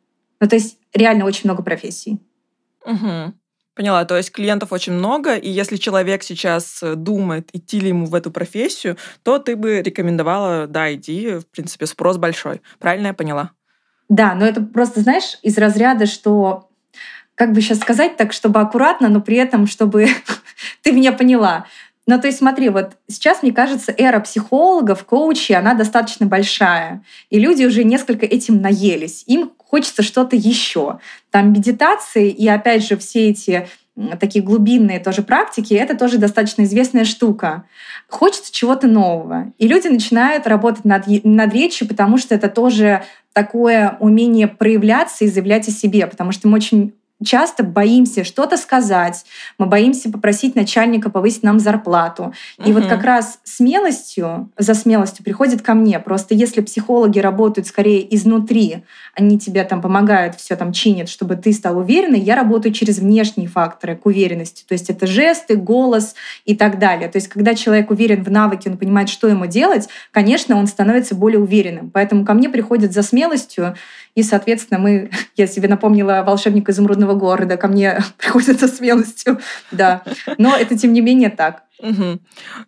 Ну, 0.40 0.49
то 0.49 0.56
есть 0.56 0.76
реально 0.92 1.25
очень 1.25 1.42
много 1.44 1.62
профессий. 1.62 2.18
Угу. 2.85 3.35
Поняла, 3.75 4.04
то 4.04 4.16
есть 4.16 4.32
клиентов 4.32 4.73
очень 4.73 4.92
много, 4.92 5.37
и 5.37 5.49
если 5.49 5.76
человек 5.76 6.23
сейчас 6.23 6.82
э, 6.82 6.94
думает, 6.94 7.49
идти 7.52 7.78
ли 7.78 7.88
ему 7.88 8.06
в 8.06 8.14
эту 8.14 8.30
профессию, 8.30 8.97
то 9.23 9.38
ты 9.38 9.56
бы 9.56 9.82
рекомендовала, 9.82 10.66
да, 10.66 10.92
иди, 10.92 11.38
в 11.38 11.47
принципе, 11.47 11.87
спрос 11.87 12.16
большой. 12.16 12.61
Правильно 12.80 13.08
я 13.08 13.14
поняла? 13.14 13.52
Да, 14.08 14.35
но 14.35 14.47
это 14.47 14.62
просто, 14.62 15.00
знаешь, 15.00 15.38
из 15.42 15.56
разряда, 15.58 16.06
что 16.06 16.68
как 17.38 17.52
бы 17.52 17.61
сейчас 17.61 17.78
сказать 17.78 18.16
так, 18.16 18.33
чтобы 18.33 18.61
аккуратно, 18.61 19.09
но 19.09 19.21
при 19.21 19.37
этом, 19.37 19.68
чтобы 19.68 20.09
ты 20.83 20.90
меня 20.90 21.12
поняла. 21.12 21.66
Ну, 22.04 22.21
то 22.21 22.26
есть 22.26 22.38
смотри, 22.38 22.68
вот 22.68 22.97
сейчас, 23.07 23.42
мне 23.42 23.52
кажется, 23.52 23.95
эра 23.97 24.18
психологов, 24.18 25.04
коучей, 25.04 25.54
она 25.54 25.75
достаточно 25.75 26.26
большая. 26.26 27.04
И 27.30 27.38
люди 27.38 27.64
уже 27.64 27.85
несколько 27.85 28.26
этим 28.26 28.61
наелись. 28.61 29.23
Им 29.26 29.52
хочется 29.59 30.02
что-то 30.02 30.35
еще. 30.35 30.99
Там 31.30 31.52
медитации 31.52 32.28
и, 32.28 32.49
опять 32.49 32.85
же, 32.85 32.97
все 32.97 33.28
эти 33.28 33.68
такие 34.21 34.45
глубинные 34.45 35.00
тоже 35.00 35.23
практики, 35.23 35.75
это 35.75 35.97
тоже 35.97 36.18
достаточно 36.18 36.62
известная 36.62 37.04
штука. 37.04 37.64
Хочется 38.09 38.52
чего-то 38.52 38.87
нового. 38.87 39.52
И 39.59 39.66
люди 39.66 39.88
начинают 39.88 40.47
работать 40.47 40.85
над, 40.85 41.04
над 41.25 41.52
речью, 41.52 41.87
потому 41.88 42.16
что 42.18 42.35
это 42.35 42.49
тоже 42.49 43.02
такое 43.33 43.97
умение 44.00 44.49
проявляться 44.49 45.25
и 45.25 45.28
заявлять 45.28 45.68
о 45.68 45.73
себе, 45.73 46.07
потому 46.07 46.33
что 46.33 46.49
мы 46.49 46.57
очень 46.57 46.95
часто 47.25 47.65
боимся 47.65 48.25
что-то 48.25 48.57
сказать, 48.57 49.25
мы 49.59 49.67
боимся 49.67 50.11
попросить 50.11 50.55
начальника 50.55 51.11
повысить 51.11 51.43
нам 51.43 51.59
зарплату. 51.59 52.33
И 52.65 52.71
угу. 52.71 52.81
вот 52.81 52.87
как 52.87 53.03
раз 53.03 53.41
смелостью, 53.45 54.51
за 54.57 54.75
смелостью 54.75 55.25
приходит 55.25 55.63
ко 55.63 55.75
мне. 55.75 55.99
Просто 55.99 56.35
если 56.35 56.61
психологи 56.61 57.19
работают 57.19 57.67
скорее 57.67 58.15
изнутри, 58.15 58.85
они 59.15 59.39
тебе 59.39 59.65
там 59.65 59.81
помогают, 59.81 60.37
все 60.37 60.55
там 60.57 60.73
чинят, 60.73 61.09
чтобы 61.09 61.37
ты 61.37 61.53
стал 61.53 61.79
уверенной, 61.79 62.21
я 62.21 62.37
работаю 62.37 62.73
через 62.73 62.99
внешние 62.99 63.49
факторы 63.49 63.97
к 63.97 64.07
уверенности. 64.07 64.65
То 64.67 64.75
есть 64.75 64.89
это 64.91 65.07
жесты, 65.07 65.57
голос 65.57 66.15
и 66.45 66.55
так 66.57 66.79
далее. 66.79 67.09
То 67.09 67.17
есть 67.17 67.29
когда 67.29 67.55
человек 67.55 67.91
уверен 67.91 68.23
в 68.23 68.31
навыке, 68.31 68.71
он 68.71 68.79
понимает, 68.79 69.09
что 69.09 69.27
ему 69.29 69.47
делать, 69.47 69.89
конечно, 70.13 70.57
он 70.57 70.67
становится 70.67 71.15
более 71.15 71.41
уверенным. 71.41 71.91
Поэтому 71.91 72.25
ко 72.25 72.35
мне 72.35 72.49
приходят 72.49 72.93
за 72.93 73.03
смелостью, 73.03 73.75
и, 74.15 74.23
соответственно, 74.25 74.81
мы, 74.81 75.11
я 75.37 75.47
себе 75.47 75.69
напомнила 75.69 76.25
волшебника 76.27 76.73
изумрудного 76.73 77.08
города, 77.15 77.57
ко 77.57 77.69
мне 77.69 78.00
приходит 78.19 78.61
со 78.61 78.69
смелостью, 78.69 79.38
да. 79.71 80.03
Но 80.38 80.57
это, 80.57 80.77
тем 80.79 80.93
не 80.93 81.00
менее, 81.00 81.31
так. 81.31 81.65
Угу. 81.81 82.19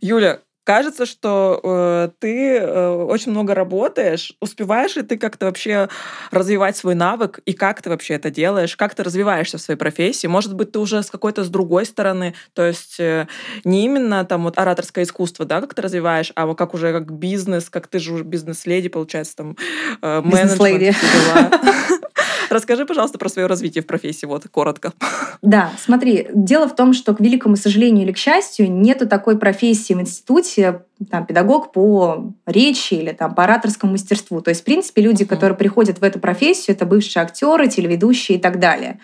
Юля, 0.01 0.41
кажется, 0.71 1.05
что 1.05 1.61
э, 1.65 2.11
ты 2.21 2.59
э, 2.59 2.89
очень 2.91 3.33
много 3.33 3.57
работаешь. 3.57 4.35
Успеваешь 4.41 4.95
ли 4.95 5.03
ты 5.03 5.19
как-то 5.19 5.47
вообще 5.47 5.89
развивать 6.31 6.77
свой 6.77 6.95
навык? 6.95 7.41
И 7.45 7.55
как 7.55 7.83
ты 7.83 7.91
вообще 7.91 8.15
это 8.15 8.31
делаешь? 8.31 8.77
Как 8.77 8.95
ты 8.95 9.03
развиваешься 9.03 9.59
в 9.59 9.61
своей 9.61 9.79
профессии? 9.79 10.29
Может 10.29 10.55
быть, 10.55 10.71
ты 10.71 10.79
уже 10.79 11.03
с 11.03 11.11
какой-то 11.11 11.43
с 11.43 11.49
другой 11.49 11.87
стороны, 11.87 12.35
то 12.53 12.65
есть 12.65 13.01
э, 13.01 13.27
не 13.65 13.85
именно 13.85 14.25
там 14.25 14.45
вот 14.45 14.59
ораторское 14.59 15.05
искусство, 15.05 15.45
да, 15.45 15.61
как 15.61 15.75
ты 15.75 15.83
развиваешь, 15.83 16.31
а 16.37 16.47
вот 16.47 16.57
как 16.57 16.73
уже 16.73 16.93
как 16.93 17.11
бизнес, 17.11 17.69
как 17.69 17.89
ты 17.89 17.99
же 17.99 18.23
бизнес-леди, 18.23 18.89
получается, 18.89 19.37
там 19.37 19.57
э, 20.03 20.21
менеджмент. 20.21 20.97
Расскажи, 22.51 22.85
пожалуйста, 22.85 23.17
про 23.17 23.29
свое 23.29 23.47
развитие 23.47 23.83
в 23.83 23.87
профессии, 23.87 24.27
вот, 24.27 24.45
коротко. 24.51 24.93
Да, 25.41 25.71
смотри, 25.79 26.29
дело 26.35 26.69
в 26.69 26.75
том, 26.75 26.93
что, 26.93 27.15
к 27.15 27.21
великому 27.21 27.55
сожалению 27.55 28.05
или 28.05 28.13
к 28.13 28.19
счастью, 28.19 28.71
нету 28.71 29.07
такой 29.07 29.39
профессии 29.39 29.95
в 29.95 30.01
институте, 30.01 30.83
там, 31.11 31.25
педагог 31.27 31.73
по 31.73 32.33
речи 32.47 32.95
или 32.95 33.13
там, 33.13 33.35
по 33.35 33.45
ораторскому 33.45 33.93
мастерству. 33.93 34.41
То 34.41 34.51
есть, 34.51 34.63
в 34.63 34.65
принципе, 34.65 35.01
люди, 35.01 35.25
которые 35.25 35.57
приходят 35.57 36.01
в 36.01 36.03
эту 36.03 36.19
профессию, 36.19 36.77
это 36.77 36.87
бывшие 36.87 37.23
актеры, 37.23 37.69
телеведущие 37.69 38.39
и 38.39 38.41
так 38.41 38.59
далее. 38.59 38.99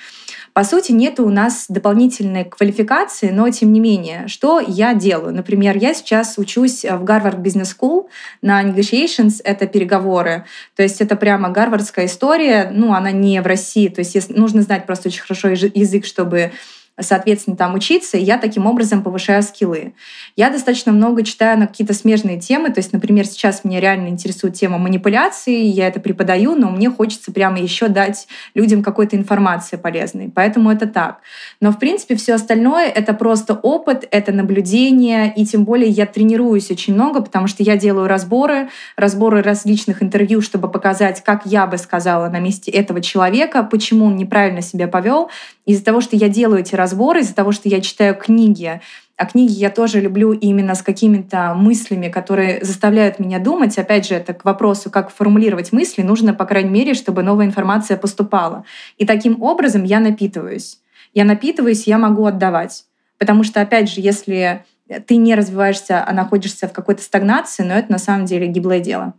По 0.56 0.64
сути, 0.64 0.90
нет 0.90 1.20
у 1.20 1.28
нас 1.28 1.66
дополнительной 1.68 2.46
квалификации, 2.46 3.28
но 3.28 3.46
тем 3.50 3.74
не 3.74 3.78
менее, 3.78 4.26
что 4.26 4.58
я 4.58 4.94
делаю? 4.94 5.34
Например, 5.34 5.76
я 5.76 5.92
сейчас 5.92 6.38
учусь 6.38 6.82
в 6.82 7.04
Гарвард 7.04 7.40
Business 7.40 7.76
School 7.78 8.06
на 8.40 8.64
negotiations, 8.64 9.42
это 9.44 9.66
переговоры. 9.66 10.46
То 10.74 10.82
есть 10.82 11.02
это 11.02 11.14
прямо 11.14 11.50
гарвардская 11.50 12.06
история, 12.06 12.70
ну, 12.72 12.94
она 12.94 13.10
не 13.10 13.42
в 13.42 13.46
России. 13.46 13.88
То 13.88 14.00
есть 14.00 14.30
нужно 14.34 14.62
знать 14.62 14.86
просто 14.86 15.08
очень 15.08 15.20
хорошо 15.20 15.48
язык, 15.48 16.06
чтобы 16.06 16.52
соответственно, 17.00 17.56
там 17.56 17.74
учиться, 17.74 18.16
и 18.16 18.22
я 18.22 18.38
таким 18.38 18.66
образом 18.66 19.02
повышаю 19.02 19.42
скиллы. 19.42 19.94
Я 20.34 20.50
достаточно 20.50 20.92
много 20.92 21.22
читаю 21.22 21.58
на 21.58 21.66
какие-то 21.66 21.94
смежные 21.94 22.40
темы, 22.40 22.70
то 22.70 22.78
есть, 22.78 22.92
например, 22.92 23.26
сейчас 23.26 23.64
меня 23.64 23.80
реально 23.80 24.08
интересует 24.08 24.54
тема 24.54 24.78
манипуляции, 24.78 25.64
я 25.64 25.88
это 25.88 26.00
преподаю, 26.00 26.54
но 26.54 26.70
мне 26.70 26.90
хочется 26.90 27.32
прямо 27.32 27.58
еще 27.58 27.88
дать 27.88 28.26
людям 28.54 28.82
какой-то 28.82 29.16
информации 29.16 29.76
полезной, 29.76 30.30
поэтому 30.34 30.70
это 30.70 30.86
так. 30.86 31.20
Но, 31.60 31.72
в 31.72 31.78
принципе, 31.78 32.16
все 32.16 32.34
остальное— 32.34 32.88
это 32.94 33.12
просто 33.12 33.54
опыт, 33.54 34.06
это 34.10 34.32
наблюдение, 34.32 35.32
и 35.34 35.44
тем 35.44 35.64
более 35.64 35.90
я 35.90 36.06
тренируюсь 36.06 36.70
очень 36.70 36.94
много, 36.94 37.20
потому 37.22 37.46
что 37.46 37.62
я 37.62 37.76
делаю 37.76 38.08
разборы, 38.08 38.68
разборы 38.96 39.42
различных 39.42 40.02
интервью, 40.02 40.40
чтобы 40.40 40.70
показать, 40.70 41.22
как 41.22 41.44
я 41.44 41.66
бы 41.66 41.76
сказала 41.78 42.28
на 42.28 42.40
месте 42.40 42.70
этого 42.70 43.00
человека, 43.00 43.62
почему 43.62 44.06
он 44.06 44.16
неправильно 44.16 44.62
себя 44.62 44.88
повел, 44.88 45.30
из-за 45.66 45.84
того, 45.84 46.00
что 46.00 46.16
я 46.16 46.28
делаю 46.28 46.60
эти 46.60 46.74
разборы, 46.74 47.20
из-за 47.20 47.34
того, 47.34 47.52
что 47.52 47.68
я 47.68 47.80
читаю 47.80 48.14
книги, 48.14 48.80
а 49.16 49.26
книги 49.26 49.52
я 49.52 49.70
тоже 49.70 50.00
люблю 50.00 50.32
именно 50.32 50.74
с 50.74 50.82
какими-то 50.82 51.54
мыслями, 51.54 52.08
которые 52.08 52.64
заставляют 52.64 53.18
меня 53.18 53.38
думать. 53.38 53.76
Опять 53.76 54.06
же, 54.06 54.14
это 54.14 54.32
к 54.34 54.44
вопросу, 54.44 54.90
как 54.90 55.10
формулировать 55.10 55.72
мысли, 55.72 56.02
нужно, 56.02 56.34
по 56.34 56.44
крайней 56.44 56.70
мере, 56.70 56.94
чтобы 56.94 57.22
новая 57.22 57.46
информация 57.46 57.96
поступала. 57.96 58.64
И 58.98 59.06
таким 59.06 59.42
образом 59.42 59.84
я 59.84 60.00
напитываюсь. 60.00 60.80
Я 61.14 61.24
напитываюсь, 61.24 61.86
я 61.86 61.98
могу 61.98 62.26
отдавать. 62.26 62.84
Потому 63.18 63.42
что, 63.42 63.60
опять 63.62 63.90
же, 63.90 64.02
если 64.02 64.64
ты 65.06 65.16
не 65.16 65.34
развиваешься, 65.34 66.04
а 66.06 66.12
находишься 66.12 66.68
в 66.68 66.72
какой-то 66.72 67.02
стагнации, 67.02 67.62
но 67.62 67.74
это 67.74 67.90
на 67.90 67.98
самом 67.98 68.26
деле 68.26 68.46
гиблое 68.46 68.80
дело. 68.80 69.14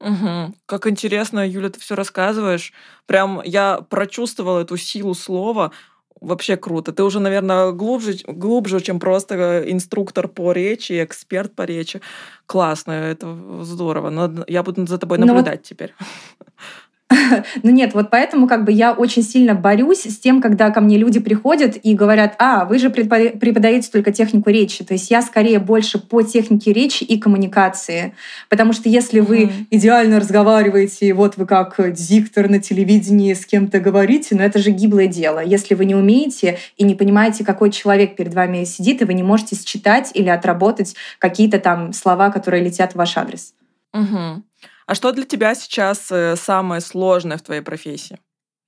Угу. 0.00 0.54
Как 0.66 0.86
интересно, 0.86 1.48
Юля, 1.48 1.70
ты 1.70 1.80
все 1.80 1.94
рассказываешь. 1.94 2.72
Прям 3.06 3.40
я 3.44 3.80
прочувствовала 3.88 4.60
эту 4.60 4.76
силу 4.76 5.14
слова. 5.14 5.72
Вообще 6.20 6.56
круто. 6.56 6.92
Ты 6.92 7.02
уже, 7.02 7.20
наверное, 7.20 7.72
глубже, 7.72 8.16
глубже, 8.26 8.80
чем 8.80 8.98
просто 8.98 9.70
инструктор 9.70 10.28
по 10.28 10.52
речи, 10.52 11.04
эксперт 11.04 11.54
по 11.54 11.62
речи. 11.62 12.00
Классно, 12.46 12.92
это 12.92 13.62
здорово. 13.62 14.10
Надо, 14.10 14.44
я 14.48 14.62
буду 14.62 14.86
за 14.86 14.98
тобой 14.98 15.18
наблюдать 15.18 15.46
ну, 15.46 15.50
вот 15.52 15.62
теперь. 15.62 15.94
Ну 17.62 17.70
нет, 17.70 17.94
вот 17.94 18.10
поэтому 18.10 18.46
как 18.46 18.64
бы 18.64 18.72
я 18.72 18.92
очень 18.92 19.22
сильно 19.22 19.54
борюсь 19.54 20.06
с 20.06 20.18
тем, 20.18 20.40
когда 20.40 20.70
ко 20.70 20.80
мне 20.80 20.98
люди 20.98 21.20
приходят 21.20 21.76
и 21.82 21.94
говорят, 21.94 22.34
а, 22.38 22.64
вы 22.64 22.78
же 22.78 22.90
преподаете 22.90 23.90
только 23.90 24.12
технику 24.12 24.50
речи. 24.50 24.84
То 24.84 24.94
есть 24.94 25.10
я 25.10 25.22
скорее 25.22 25.58
больше 25.58 25.98
по 25.98 26.22
технике 26.22 26.72
речи 26.72 27.04
и 27.04 27.18
коммуникации. 27.18 28.14
Потому 28.48 28.72
что 28.72 28.88
если 28.88 29.20
вы 29.20 29.44
mm-hmm. 29.44 29.66
идеально 29.70 30.20
разговариваете, 30.20 31.14
вот 31.14 31.36
вы 31.36 31.46
как 31.46 31.78
диктор 31.92 32.48
на 32.48 32.58
телевидении 32.58 33.32
с 33.34 33.46
кем-то 33.46 33.80
говорите, 33.80 34.34
но 34.34 34.38
ну 34.38 34.46
это 34.46 34.58
же 34.58 34.70
гиблое 34.70 35.06
дело. 35.06 35.42
Если 35.44 35.74
вы 35.74 35.84
не 35.84 35.94
умеете 35.94 36.58
и 36.76 36.84
не 36.84 36.94
понимаете, 36.94 37.44
какой 37.44 37.70
человек 37.70 38.16
перед 38.16 38.34
вами 38.34 38.64
сидит, 38.64 39.02
и 39.02 39.04
вы 39.04 39.14
не 39.14 39.22
можете 39.22 39.56
считать 39.56 40.10
или 40.14 40.28
отработать 40.28 40.94
какие-то 41.18 41.58
там 41.58 41.92
слова, 41.92 42.30
которые 42.30 42.62
летят 42.62 42.92
в 42.92 42.96
ваш 42.96 43.16
адрес. 43.16 43.54
Угу. 43.92 44.42
А 44.86 44.94
что 44.94 45.12
для 45.12 45.24
тебя 45.24 45.54
сейчас 45.54 46.08
э, 46.10 46.36
самое 46.36 46.80
сложное 46.80 47.38
в 47.38 47.42
твоей 47.42 47.62
профессии? 47.62 48.18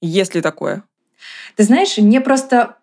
Есть 0.00 0.34
ли 0.34 0.40
такое? 0.40 0.82
Ты 1.56 1.64
знаешь, 1.64 1.96
мне 1.98 2.20
просто 2.20 2.76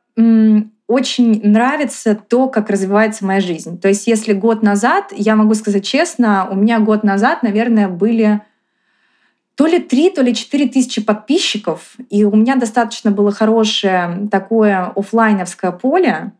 очень 0.88 1.42
нравится 1.44 2.14
то, 2.16 2.48
как 2.48 2.70
развивается 2.70 3.26
моя 3.26 3.42
жизнь. 3.42 3.80
То 3.80 3.88
есть, 3.88 4.06
если 4.06 4.34
год 4.34 4.62
назад, 4.62 5.12
я 5.12 5.36
могу 5.36 5.56
сказать 5.56 5.86
честно, 5.86 6.48
у 6.50 6.56
меня 6.56 6.80
год 6.80 7.04
назад, 7.04 7.42
наверное, 7.42 7.88
были 7.88 8.42
то 9.56 9.66
ли 9.66 9.80
три, 9.80 10.10
то 10.10 10.22
ли 10.22 10.36
четыре 10.36 10.68
тысячи 10.68 11.02
подписчиков, 11.02 11.96
и 12.10 12.24
у 12.24 12.36
меня 12.36 12.56
достаточно 12.56 13.12
было 13.12 13.32
хорошее 13.32 14.28
такое 14.32 14.92
офлайновское 14.96 15.72
поле, 15.72 16.34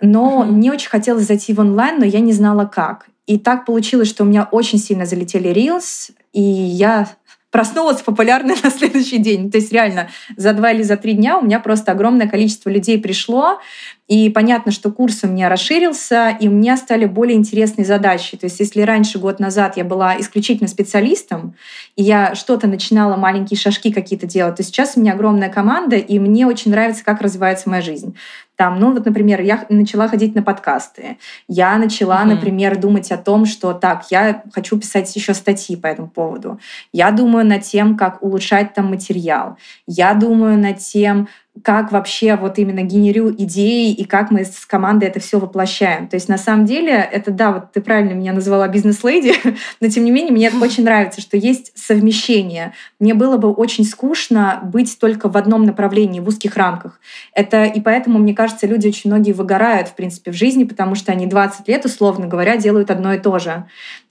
но 0.00 0.42
uh-huh. 0.42 0.50
мне 0.50 0.70
очень 0.70 0.90
хотелось 0.90 1.26
зайти 1.26 1.54
в 1.54 1.60
онлайн, 1.60 1.98
но 1.98 2.04
я 2.04 2.20
не 2.20 2.32
знала 2.32 2.66
как. 2.66 3.06
И 3.26 3.38
так 3.38 3.64
получилось, 3.64 4.08
что 4.08 4.24
у 4.24 4.26
меня 4.26 4.48
очень 4.50 4.78
сильно 4.78 5.06
залетели 5.06 5.50
Reels, 5.50 6.10
и 6.32 6.42
я 6.42 7.08
проснулась 7.54 8.02
популярной 8.02 8.56
на 8.64 8.70
следующий 8.70 9.18
день. 9.18 9.48
То 9.48 9.58
есть 9.58 9.70
реально 9.70 10.08
за 10.36 10.52
два 10.54 10.72
или 10.72 10.82
за 10.82 10.96
три 10.96 11.12
дня 11.12 11.38
у 11.38 11.42
меня 11.44 11.60
просто 11.60 11.92
огромное 11.92 12.28
количество 12.28 12.68
людей 12.68 12.98
пришло, 12.98 13.60
и 14.08 14.28
понятно, 14.28 14.72
что 14.72 14.90
курс 14.90 15.20
у 15.22 15.28
меня 15.28 15.48
расширился, 15.48 16.36
и 16.40 16.48
у 16.48 16.50
меня 16.50 16.76
стали 16.76 17.06
более 17.06 17.38
интересные 17.38 17.84
задачи. 17.84 18.36
То 18.36 18.46
есть 18.46 18.58
если 18.58 18.82
раньше, 18.82 19.20
год 19.20 19.38
назад, 19.38 19.76
я 19.76 19.84
была 19.84 20.20
исключительно 20.20 20.68
специалистом, 20.68 21.54
и 21.94 22.02
я 22.02 22.34
что-то 22.34 22.66
начинала, 22.66 23.16
маленькие 23.16 23.56
шажки 23.56 23.92
какие-то 23.92 24.26
делать, 24.26 24.56
то 24.56 24.64
сейчас 24.64 24.94
у 24.96 25.00
меня 25.00 25.12
огромная 25.12 25.48
команда, 25.48 25.94
и 25.94 26.18
мне 26.18 26.48
очень 26.48 26.72
нравится, 26.72 27.04
как 27.04 27.22
развивается 27.22 27.70
моя 27.70 27.82
жизнь. 27.82 28.16
Там, 28.56 28.78
ну 28.78 28.92
вот, 28.92 29.04
например, 29.04 29.40
я 29.40 29.66
начала 29.68 30.08
ходить 30.08 30.34
на 30.34 30.42
подкасты. 30.42 31.18
Я 31.48 31.76
начала, 31.76 32.22
mm-hmm. 32.22 32.34
например, 32.34 32.78
думать 32.78 33.10
о 33.10 33.16
том, 33.16 33.46
что 33.46 33.72
так, 33.72 34.04
я 34.10 34.42
хочу 34.52 34.78
писать 34.78 35.14
еще 35.16 35.34
статьи 35.34 35.76
по 35.76 35.88
этому 35.88 36.08
поводу. 36.08 36.60
Я 36.92 37.10
думаю 37.10 37.44
над 37.44 37.62
тем, 37.62 37.96
как 37.96 38.22
улучшать 38.22 38.74
там 38.74 38.86
материал. 38.86 39.56
Я 39.86 40.14
думаю 40.14 40.56
над 40.58 40.78
тем, 40.78 41.28
как 41.62 41.92
вообще 41.92 42.34
вот 42.36 42.58
именно 42.58 42.82
генерю 42.82 43.32
идеи 43.32 43.92
и 43.92 44.04
как 44.04 44.30
мы 44.32 44.44
с 44.44 44.66
командой 44.66 45.08
это 45.08 45.20
все 45.20 45.38
воплощаем. 45.38 46.08
То 46.08 46.16
есть 46.16 46.28
на 46.28 46.36
самом 46.36 46.64
деле 46.64 46.92
это, 46.92 47.30
да, 47.30 47.52
вот 47.52 47.72
ты 47.72 47.80
правильно 47.80 48.12
меня 48.12 48.32
назвала 48.32 48.66
бизнес-леди, 48.66 49.34
но 49.80 49.88
тем 49.88 50.04
не 50.04 50.10
менее 50.10 50.32
мне 50.32 50.48
это 50.48 50.58
очень 50.58 50.84
нравится, 50.84 51.20
что 51.20 51.36
есть 51.36 51.72
совмещение. 51.76 52.72
Мне 52.98 53.14
было 53.14 53.36
бы 53.36 53.52
очень 53.52 53.84
скучно 53.84 54.60
быть 54.64 54.98
только 54.98 55.28
в 55.28 55.36
одном 55.36 55.64
направлении, 55.64 56.20
в 56.20 56.26
узких 56.26 56.56
рамках. 56.56 56.98
Это 57.32 57.64
и 57.64 57.80
поэтому, 57.80 58.18
мне 58.18 58.34
кажется, 58.34 58.66
люди 58.66 58.88
очень 58.88 59.10
многие 59.10 59.32
выгорают, 59.32 59.88
в 59.88 59.94
принципе, 59.94 60.32
в 60.32 60.34
жизни, 60.34 60.64
потому 60.64 60.96
что 60.96 61.12
они 61.12 61.26
20 61.26 61.68
лет, 61.68 61.84
условно 61.84 62.26
говоря, 62.26 62.56
делают 62.56 62.90
одно 62.90 63.14
и 63.14 63.18
то 63.18 63.38
же. 63.38 63.64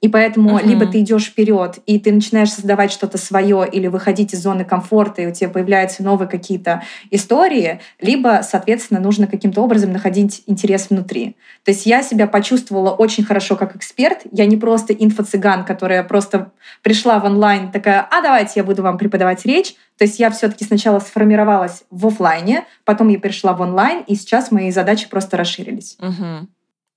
И 0.04 0.10
поэтому 0.10 0.58
uh-huh. 0.58 0.68
либо 0.68 0.86
ты 0.86 1.00
идешь 1.00 1.28
вперед, 1.28 1.80
и 1.86 1.98
ты 1.98 2.12
начинаешь 2.12 2.52
создавать 2.52 2.92
что-то 2.92 3.18
свое, 3.18 3.66
или 3.72 3.88
выходить 3.88 4.34
из 4.34 4.44
зоны 4.44 4.66
комфорта, 4.66 5.22
и 5.22 5.28
у 5.28 5.32
тебя 5.32 5.50
появляются 5.50 6.04
новые 6.04 6.28
какие-то 6.28 6.84
истории, 7.10 7.80
либо, 8.02 8.42
соответственно, 8.44 9.00
нужно 9.00 9.28
каким-то 9.28 9.62
образом 9.62 9.94
находить 9.94 10.44
интерес 10.46 10.90
внутри. 10.90 11.38
То 11.64 11.72
есть 11.72 11.86
я 11.86 12.04
себя 12.04 12.28
почувствовала 12.28 12.92
очень 12.92 13.24
хорошо 13.24 13.56
как 13.56 13.78
эксперт. 13.78 14.24
Я 14.34 14.46
не 14.46 14.58
просто 14.58 14.92
инфо-цыган, 14.92 15.64
которая 15.64 16.04
просто 16.04 16.52
пришла 16.82 17.20
в 17.20 17.24
онлайн 17.24 17.72
такая, 17.72 18.06
а 18.12 18.22
давайте 18.22 18.52
я 18.58 18.66
буду 18.66 18.84
вам 18.84 18.98
преподавать 18.98 19.46
речь. 19.46 19.74
То 19.98 20.04
есть 20.04 20.20
я 20.20 20.32
все-таки 20.32 20.66
сначала 20.66 21.00
сформировалась 21.00 21.84
в 21.90 22.08
офлайне, 22.08 22.66
потом 22.84 23.08
я 23.08 23.20
перешла 23.20 23.54
в 23.54 23.62
онлайн, 23.62 24.04
и 24.06 24.16
сейчас 24.16 24.52
мои 24.52 24.70
задачи 24.70 25.08
просто 25.08 25.38
расширились. 25.38 25.96
Угу. 26.02 26.50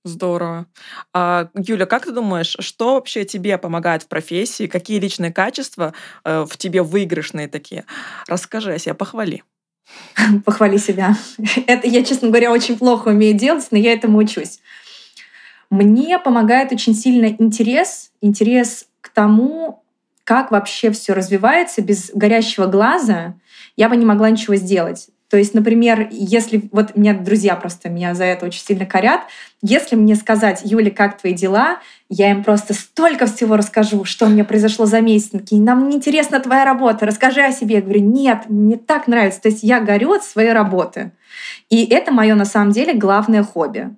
Здорово. 0.07 0.65
А, 1.13 1.49
Юля, 1.53 1.85
как 1.85 2.05
ты 2.05 2.11
думаешь, 2.11 2.55
что 2.59 2.95
вообще 2.95 3.25
тебе 3.25 3.57
помогает 3.57 4.03
в 4.03 4.07
профессии? 4.07 4.67
Какие 4.67 4.99
личные 4.99 5.33
качества 5.33 5.93
э, 6.23 6.45
в 6.49 6.57
тебе 6.57 6.81
выигрышные 6.81 7.47
такие? 7.47 7.85
Расскажи 8.27 8.73
о 8.73 8.79
себе, 8.79 8.93
похвали. 8.93 9.43
Похвали 10.45 10.77
себя. 10.77 11.15
Это 11.67 11.87
я, 11.87 12.03
честно 12.03 12.29
говоря, 12.29 12.51
очень 12.51 12.77
плохо 12.77 13.09
умею 13.09 13.37
делать, 13.37 13.67
но 13.71 13.77
я 13.77 13.93
этому 13.93 14.17
учусь. 14.17 14.59
Мне 15.69 16.17
помогает 16.17 16.71
очень 16.71 16.95
сильно 16.95 17.25
интерес, 17.25 18.11
интерес 18.21 18.87
к 19.01 19.09
тому, 19.09 19.83
как 20.23 20.51
вообще 20.51 20.91
все 20.91 21.13
развивается 21.13 21.81
без 21.81 22.11
горящего 22.13 22.67
глаза, 22.67 23.35
я 23.75 23.89
бы 23.89 23.97
не 23.97 24.05
могла 24.05 24.29
ничего 24.29 24.55
сделать. 24.55 25.09
То 25.29 25.35
есть, 25.35 25.53
например, 25.53 26.07
если 26.09 26.69
вот 26.71 26.95
меня 26.95 27.13
друзья 27.13 27.55
просто 27.55 27.89
меня 27.89 28.15
за 28.15 28.23
это 28.23 28.45
очень 28.45 28.61
сильно 28.61 28.85
корят, 28.85 29.21
если 29.61 29.95
мне 29.95 30.15
сказать, 30.15 30.61
Юля, 30.63 30.89
как 30.89 31.17
твои 31.17 31.33
дела, 31.33 31.79
я 32.09 32.31
им 32.31 32.43
просто 32.43 32.73
столько 32.73 33.25
всего 33.25 33.57
расскажу, 33.57 34.05
что 34.05 34.25
у 34.25 34.29
меня 34.29 34.45
произошло 34.45 34.85
за 34.85 35.01
месяц. 35.01 35.29
Такие, 35.31 35.61
нам 35.61 35.89
не 35.89 35.97
интересна 35.97 36.39
твоя 36.39 36.63
работа, 36.63 37.05
расскажи 37.05 37.41
о 37.41 37.51
себе. 37.51 37.75
Я 37.75 37.81
говорю, 37.81 38.01
нет, 38.01 38.43
мне 38.47 38.77
так 38.77 39.07
нравится. 39.07 39.41
То 39.41 39.49
есть 39.49 39.63
я 39.63 39.81
горю 39.81 40.13
от 40.13 40.23
своей 40.23 40.53
работы. 40.53 41.11
И 41.69 41.85
это 41.85 42.11
мое 42.13 42.33
на 42.35 42.45
самом 42.45 42.71
деле 42.71 42.93
главное 42.93 43.43
хобби. 43.43 43.89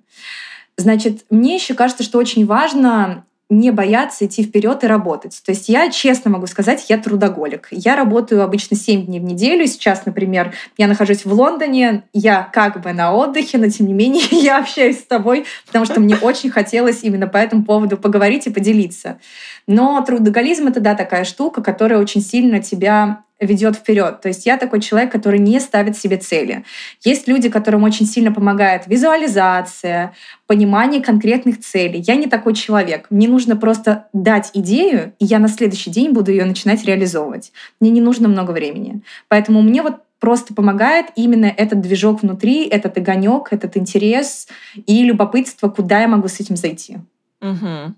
Значит, 0.76 1.24
мне 1.30 1.54
еще 1.54 1.74
кажется, 1.74 2.02
что 2.02 2.18
очень 2.18 2.44
важно 2.46 3.24
не 3.50 3.72
бояться 3.72 4.24
идти 4.24 4.44
вперед 4.44 4.84
и 4.84 4.86
работать. 4.86 5.42
То 5.44 5.50
есть 5.50 5.68
я 5.68 5.90
честно 5.90 6.30
могу 6.30 6.46
сказать, 6.46 6.86
я 6.88 6.96
трудоголик. 6.98 7.68
Я 7.72 7.96
работаю 7.96 8.42
обычно 8.42 8.76
7 8.76 9.06
дней 9.06 9.18
в 9.18 9.24
неделю. 9.24 9.66
Сейчас, 9.66 10.06
например, 10.06 10.54
я 10.78 10.86
нахожусь 10.86 11.24
в 11.24 11.32
Лондоне, 11.32 12.04
я 12.12 12.48
как 12.52 12.80
бы 12.80 12.92
на 12.92 13.12
отдыхе, 13.12 13.58
но 13.58 13.68
тем 13.68 13.88
не 13.88 13.92
менее 13.92 14.22
я 14.30 14.58
общаюсь 14.58 15.00
с 15.00 15.04
тобой, 15.04 15.44
потому 15.66 15.84
что 15.84 16.00
мне 16.00 16.16
очень 16.16 16.50
хотелось 16.50 17.02
именно 17.02 17.26
по 17.26 17.36
этому 17.36 17.64
поводу 17.64 17.96
поговорить 17.96 18.46
и 18.46 18.50
поделиться. 18.50 19.18
Но 19.66 20.02
трудоголизм— 20.04 20.66
это, 20.68 20.80
да, 20.80 20.94
такая 20.94 21.24
штука, 21.24 21.60
которая 21.62 21.98
очень 21.98 22.22
сильно 22.22 22.62
тебя 22.62 23.24
ведет 23.40 23.76
вперед. 23.76 24.20
То 24.20 24.28
есть 24.28 24.46
я 24.46 24.56
такой 24.56 24.80
человек, 24.80 25.10
который 25.10 25.38
не 25.38 25.58
ставит 25.60 25.96
себе 25.96 26.16
цели. 26.18 26.64
Есть 27.02 27.26
люди, 27.26 27.48
которым 27.48 27.82
очень 27.82 28.06
сильно 28.06 28.32
помогает 28.32 28.86
визуализация, 28.86 30.12
понимание 30.46 31.02
конкретных 31.02 31.60
целей. 31.60 32.00
Я 32.06 32.16
не 32.16 32.26
такой 32.26 32.54
человек. 32.54 33.06
Мне 33.10 33.28
нужно 33.28 33.56
просто 33.56 34.08
дать 34.12 34.50
идею, 34.54 35.14
и 35.18 35.24
я 35.24 35.38
на 35.38 35.48
следующий 35.48 35.90
день 35.90 36.12
буду 36.12 36.30
ее 36.30 36.44
начинать 36.44 36.84
реализовывать. 36.84 37.52
Мне 37.80 37.90
не 37.90 38.00
нужно 38.00 38.28
много 38.28 38.50
времени. 38.52 39.02
Поэтому 39.28 39.62
мне 39.62 39.82
вот 39.82 39.96
просто 40.20 40.54
помогает 40.54 41.06
именно 41.16 41.46
этот 41.46 41.80
движок 41.80 42.22
внутри, 42.22 42.66
этот 42.66 42.96
огонек, 42.98 43.48
этот 43.52 43.76
интерес 43.76 44.48
и 44.86 45.02
любопытство, 45.02 45.68
куда 45.68 46.02
я 46.02 46.08
могу 46.08 46.28
с 46.28 46.38
этим 46.38 46.56
зайти. 46.56 46.98
Угу. 47.40 47.94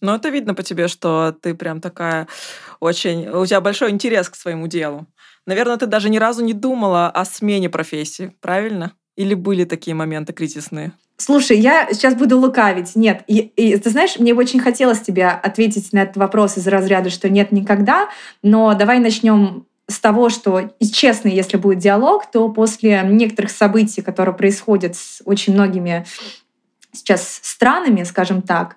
Ну, 0.00 0.14
это 0.14 0.28
видно 0.28 0.54
по 0.54 0.62
тебе, 0.62 0.88
что 0.88 1.34
ты 1.40 1.54
прям 1.54 1.80
такая 1.80 2.28
очень... 2.80 3.28
У 3.28 3.46
тебя 3.46 3.60
большой 3.60 3.90
интерес 3.90 4.28
к 4.28 4.36
своему 4.36 4.66
делу. 4.66 5.06
Наверное, 5.46 5.76
ты 5.76 5.86
даже 5.86 6.10
ни 6.10 6.18
разу 6.18 6.44
не 6.44 6.52
думала 6.52 7.08
о 7.08 7.24
смене 7.24 7.70
профессии, 7.70 8.36
правильно? 8.40 8.92
Или 9.16 9.34
были 9.34 9.64
такие 9.64 9.94
моменты 9.94 10.32
кризисные? 10.32 10.92
Слушай, 11.16 11.58
я 11.58 11.88
сейчас 11.92 12.14
буду 12.14 12.38
лукавить. 12.38 12.94
Нет, 12.94 13.22
и, 13.26 13.38
и 13.38 13.78
ты 13.78 13.88
знаешь, 13.88 14.18
мне 14.18 14.34
очень 14.34 14.60
хотелось 14.60 15.00
тебе 15.00 15.28
ответить 15.28 15.92
на 15.94 16.02
этот 16.02 16.16
вопрос 16.16 16.58
из 16.58 16.66
разряда, 16.66 17.08
что 17.08 17.30
нет 17.30 17.52
никогда, 17.52 18.10
но 18.42 18.74
давай 18.74 18.98
начнем 18.98 19.66
с 19.88 19.98
того, 19.98 20.28
что, 20.28 20.70
честно, 20.92 21.28
если 21.28 21.56
будет 21.56 21.78
диалог, 21.78 22.30
то 22.30 22.48
после 22.50 23.02
некоторых 23.04 23.50
событий, 23.50 24.02
которые 24.02 24.34
происходят 24.34 24.96
с 24.96 25.22
очень 25.24 25.54
многими 25.54 26.04
сейчас 26.92 27.40
странами, 27.42 28.02
скажем 28.02 28.42
так, 28.42 28.76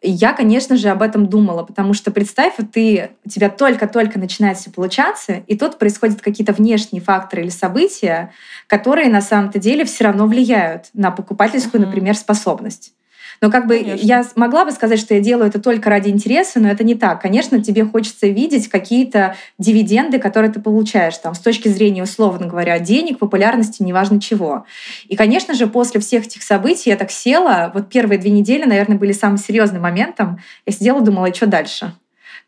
я, 0.00 0.32
конечно 0.32 0.76
же, 0.76 0.88
об 0.90 1.02
этом 1.02 1.26
думала, 1.26 1.64
потому 1.64 1.92
что 1.92 2.10
представь, 2.10 2.54
вот 2.58 2.70
ты, 2.70 3.10
у 3.24 3.28
тебя 3.28 3.50
только-только 3.50 4.18
начинает 4.18 4.58
все 4.58 4.70
получаться, 4.70 5.42
и 5.46 5.56
тут 5.56 5.78
происходят 5.78 6.20
какие-то 6.20 6.52
внешние 6.52 7.02
факторы 7.02 7.42
или 7.42 7.50
события, 7.50 8.32
которые 8.68 9.08
на 9.08 9.20
самом-то 9.20 9.58
деле 9.58 9.84
все 9.84 10.04
равно 10.04 10.26
влияют 10.26 10.90
на 10.94 11.10
покупательскую, 11.10 11.82
mm-hmm. 11.82 11.86
например, 11.86 12.16
способность. 12.16 12.92
Но 13.40 13.50
как 13.50 13.66
бы 13.66 13.78
Конечно. 13.78 14.06
я 14.06 14.24
могла 14.36 14.64
бы 14.64 14.72
сказать, 14.72 14.98
что 14.98 15.14
я 15.14 15.20
делаю 15.20 15.48
это 15.48 15.60
только 15.60 15.90
ради 15.90 16.08
интереса, 16.08 16.60
но 16.60 16.68
это 16.68 16.84
не 16.84 16.94
так. 16.94 17.22
Конечно, 17.22 17.62
тебе 17.62 17.84
хочется 17.84 18.26
видеть 18.26 18.68
какие-то 18.68 19.36
дивиденды, 19.58 20.18
которые 20.18 20.52
ты 20.52 20.60
получаешь 20.60 21.16
там 21.18 21.34
с 21.34 21.38
точки 21.38 21.68
зрения, 21.68 22.02
условно 22.02 22.46
говоря, 22.46 22.78
денег, 22.78 23.18
популярности, 23.18 23.82
неважно 23.82 24.20
чего. 24.20 24.64
И, 25.06 25.16
конечно 25.16 25.54
же, 25.54 25.66
после 25.66 26.00
всех 26.00 26.26
этих 26.26 26.42
событий 26.42 26.90
я 26.90 26.96
так 26.96 27.10
села, 27.10 27.70
вот 27.74 27.88
первые 27.88 28.18
две 28.18 28.30
недели, 28.30 28.64
наверное, 28.64 28.98
были 28.98 29.12
самым 29.12 29.38
серьезным 29.38 29.82
моментом. 29.82 30.38
Я 30.66 30.72
сидела, 30.72 31.00
думала, 31.00 31.26
и 31.26 31.34
что 31.34 31.46
дальше? 31.46 31.92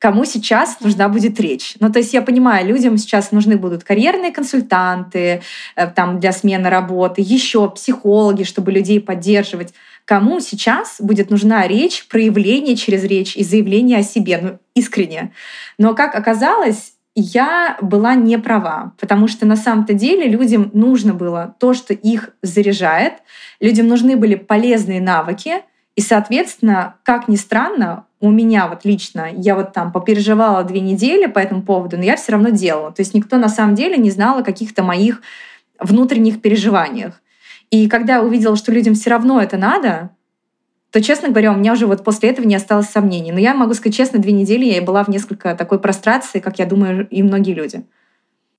кому 0.00 0.24
сейчас 0.24 0.80
нужна 0.80 1.10
будет 1.10 1.38
речь. 1.38 1.74
Ну, 1.78 1.92
то 1.92 1.98
есть 1.98 2.14
я 2.14 2.22
понимаю, 2.22 2.66
людям 2.66 2.96
сейчас 2.96 3.32
нужны 3.32 3.58
будут 3.58 3.84
карьерные 3.84 4.32
консультанты 4.32 5.42
э, 5.76 5.86
там, 5.88 6.18
для 6.18 6.32
смены 6.32 6.70
работы, 6.70 7.22
еще 7.24 7.68
психологи, 7.68 8.44
чтобы 8.44 8.72
людей 8.72 8.98
поддерживать 8.98 9.74
кому 10.04 10.40
сейчас 10.40 10.96
будет 11.00 11.30
нужна 11.30 11.66
речь, 11.66 12.06
проявление 12.08 12.76
через 12.76 13.04
речь 13.04 13.36
и 13.36 13.44
заявление 13.44 13.98
о 13.98 14.02
себе, 14.02 14.38
ну, 14.42 14.58
искренне. 14.74 15.32
Но, 15.78 15.94
как 15.94 16.14
оказалось, 16.14 16.94
я 17.14 17.76
была 17.80 18.14
не 18.14 18.38
права, 18.38 18.92
потому 18.98 19.28
что 19.28 19.46
на 19.46 19.56
самом-то 19.56 19.94
деле 19.94 20.28
людям 20.28 20.70
нужно 20.72 21.14
было 21.14 21.54
то, 21.58 21.74
что 21.74 21.92
их 21.92 22.30
заряжает, 22.42 23.14
людям 23.60 23.88
нужны 23.88 24.16
были 24.16 24.36
полезные 24.36 25.00
навыки, 25.00 25.62
и, 25.96 26.00
соответственно, 26.00 26.96
как 27.02 27.28
ни 27.28 27.36
странно, 27.36 28.06
у 28.20 28.30
меня 28.30 28.68
вот 28.68 28.84
лично, 28.84 29.28
я 29.32 29.54
вот 29.54 29.72
там 29.72 29.92
попереживала 29.92 30.62
две 30.62 30.80
недели 30.80 31.26
по 31.26 31.38
этому 31.38 31.62
поводу, 31.62 31.96
но 31.96 32.04
я 32.04 32.16
все 32.16 32.32
равно 32.32 32.50
делала. 32.50 32.92
То 32.92 33.00
есть 33.00 33.14
никто 33.14 33.38
на 33.38 33.48
самом 33.48 33.74
деле 33.74 33.96
не 33.96 34.10
знал 34.10 34.38
о 34.38 34.44
каких-то 34.44 34.82
моих 34.82 35.22
внутренних 35.78 36.40
переживаниях. 36.40 37.20
И 37.70 37.88
когда 37.88 38.14
я 38.14 38.22
увидела, 38.22 38.56
что 38.56 38.72
людям 38.72 38.94
все 38.94 39.10
равно 39.10 39.40
это 39.40 39.56
надо, 39.56 40.10
то, 40.90 41.00
честно 41.00 41.28
говоря, 41.28 41.52
у 41.52 41.56
меня 41.56 41.72
уже 41.72 41.86
вот 41.86 42.02
после 42.02 42.30
этого 42.30 42.46
не 42.46 42.56
осталось 42.56 42.88
сомнений. 42.88 43.30
Но 43.30 43.38
я 43.38 43.54
могу 43.54 43.74
сказать 43.74 43.96
честно, 43.96 44.18
две 44.18 44.32
недели 44.32 44.64
я 44.64 44.82
была 44.82 45.04
в 45.04 45.08
несколько 45.08 45.54
такой 45.54 45.78
прострации, 45.78 46.40
как 46.40 46.58
я 46.58 46.66
думаю, 46.66 47.08
и 47.08 47.22
многие 47.22 47.54
люди. 47.54 47.86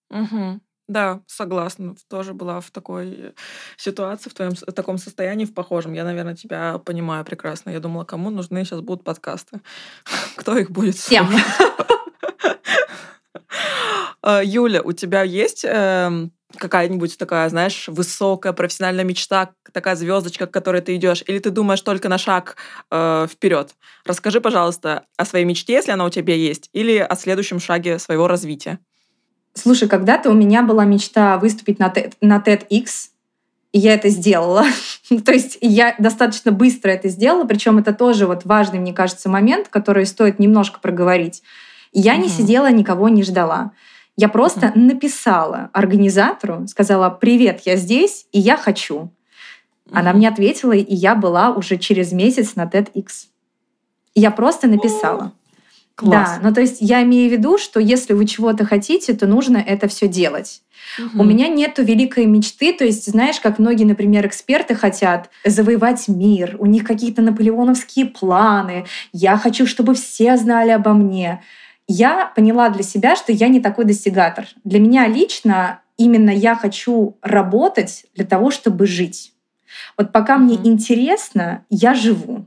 Угу. 0.09 0.61
Да, 0.87 1.21
согласна. 1.25 1.95
Тоже 2.09 2.33
была 2.33 2.59
в 2.59 2.71
такой 2.71 3.33
ситуации, 3.77 4.29
в 4.29 4.33
твоем 4.33 4.53
в 4.55 4.73
таком 4.73 4.97
состоянии, 4.97 5.45
в 5.45 5.53
похожем. 5.53 5.93
Я, 5.93 6.03
наверное, 6.03 6.35
тебя 6.35 6.77
понимаю 6.79 7.25
прекрасно. 7.25 7.69
Я 7.69 7.79
думала, 7.79 8.05
кому 8.05 8.29
нужны 8.29 8.63
сейчас 8.63 8.81
будут 8.81 9.03
подкасты? 9.03 9.61
Кто 10.35 10.57
их 10.57 10.71
будет 10.71 10.95
Всем. 10.95 11.29
А, 14.21 14.41
Юля, 14.43 14.81
у 14.81 14.91
тебя 14.93 15.23
есть 15.23 15.65
эм, 15.65 16.31
какая-нибудь 16.57 17.17
такая, 17.17 17.47
знаешь, 17.49 17.87
высокая 17.87 18.53
профессиональная 18.53 19.03
мечта, 19.03 19.51
такая 19.71 19.95
звездочка, 19.95 20.47
к 20.47 20.51
которой 20.51 20.81
ты 20.81 20.95
идешь, 20.95 21.23
или 21.27 21.39
ты 21.39 21.49
думаешь 21.49 21.81
только 21.81 22.09
на 22.09 22.17
шаг 22.17 22.55
э, 22.89 23.27
вперед? 23.31 23.75
Расскажи, 24.05 24.41
пожалуйста, 24.41 25.05
о 25.17 25.25
своей 25.25 25.45
мечте, 25.45 25.73
если 25.73 25.91
она 25.91 26.05
у 26.05 26.09
тебя 26.09 26.35
есть, 26.35 26.69
или 26.73 26.97
о 26.97 27.15
следующем 27.15 27.59
шаге 27.59 27.99
своего 27.99 28.27
развития. 28.27 28.79
Слушай, 29.53 29.89
когда-то 29.89 30.29
у 30.29 30.33
меня 30.33 30.63
была 30.63 30.85
мечта 30.85 31.37
выступить 31.37 31.79
на, 31.79 31.87
TED, 31.87 32.13
на 32.21 32.37
TEDx, 32.37 33.09
и 33.71 33.79
я 33.79 33.93
это 33.93 34.09
сделала. 34.09 34.65
То 35.25 35.31
есть 35.31 35.57
я 35.61 35.95
достаточно 35.97 36.51
быстро 36.51 36.89
это 36.89 37.09
сделала, 37.09 37.45
причем 37.45 37.77
это 37.77 37.93
тоже 37.93 38.27
вот 38.27 38.45
важный, 38.45 38.79
мне 38.79 38.93
кажется, 38.93 39.29
момент, 39.29 39.67
который 39.67 40.05
стоит 40.05 40.39
немножко 40.39 40.79
проговорить. 40.79 41.43
Я 41.91 42.13
угу. 42.13 42.23
не 42.23 42.29
сидела, 42.29 42.71
никого 42.71 43.09
не 43.09 43.23
ждала. 43.23 43.71
Я 44.17 44.29
просто 44.29 44.67
mm-hmm. 44.67 44.79
написала 44.79 45.69
организатору, 45.73 46.67
сказала, 46.67 47.09
привет, 47.09 47.61
я 47.65 47.75
здесь, 47.75 48.27
и 48.31 48.39
я 48.39 48.57
хочу. 48.57 48.95
Mm-hmm. 48.95 49.91
Она 49.93 50.13
мне 50.13 50.29
ответила, 50.29 50.73
и 50.73 50.93
я 50.93 51.15
была 51.15 51.51
уже 51.51 51.77
через 51.77 52.11
месяц 52.11 52.55
на 52.55 52.65
TEDx. 52.65 53.27
Я 54.13 54.31
просто 54.31 54.67
написала. 54.67 55.33
Класс. 55.95 56.39
Да, 56.41 56.49
ну 56.49 56.53
то 56.53 56.61
есть 56.61 56.77
я 56.79 57.03
имею 57.03 57.29
в 57.29 57.33
виду, 57.33 57.57
что 57.57 57.79
если 57.79 58.13
вы 58.13 58.25
чего-то 58.25 58.65
хотите, 58.65 59.13
то 59.13 59.27
нужно 59.27 59.57
это 59.57 59.87
все 59.87 60.07
делать. 60.07 60.61
Угу. 60.97 61.21
У 61.21 61.23
меня 61.23 61.47
нету 61.47 61.83
великой 61.83 62.25
мечты, 62.25 62.73
то 62.73 62.83
есть 62.83 63.09
знаешь, 63.09 63.39
как 63.39 63.59
многие, 63.59 63.83
например, 63.83 64.25
эксперты 64.25 64.73
хотят 64.73 65.29
завоевать 65.45 66.07
мир, 66.07 66.55
у 66.59 66.65
них 66.65 66.85
какие-то 66.85 67.21
наполеоновские 67.21 68.07
планы, 68.07 68.85
я 69.13 69.37
хочу, 69.37 69.67
чтобы 69.67 69.93
все 69.93 70.37
знали 70.37 70.71
обо 70.71 70.93
мне. 70.93 71.41
Я 71.87 72.31
поняла 72.35 72.69
для 72.69 72.83
себя, 72.83 73.15
что 73.15 73.31
я 73.31 73.47
не 73.47 73.59
такой 73.59 73.85
достигатор. 73.85 74.47
Для 74.63 74.79
меня 74.79 75.07
лично 75.07 75.81
именно 75.97 76.29
я 76.29 76.55
хочу 76.55 77.17
работать 77.21 78.05
для 78.15 78.25
того, 78.25 78.51
чтобы 78.51 78.87
жить. 78.87 79.33
Вот 79.97 80.11
пока 80.11 80.35
угу. 80.35 80.43
мне 80.43 80.55
интересно, 80.55 81.65
я 81.69 81.93
живу. 81.93 82.45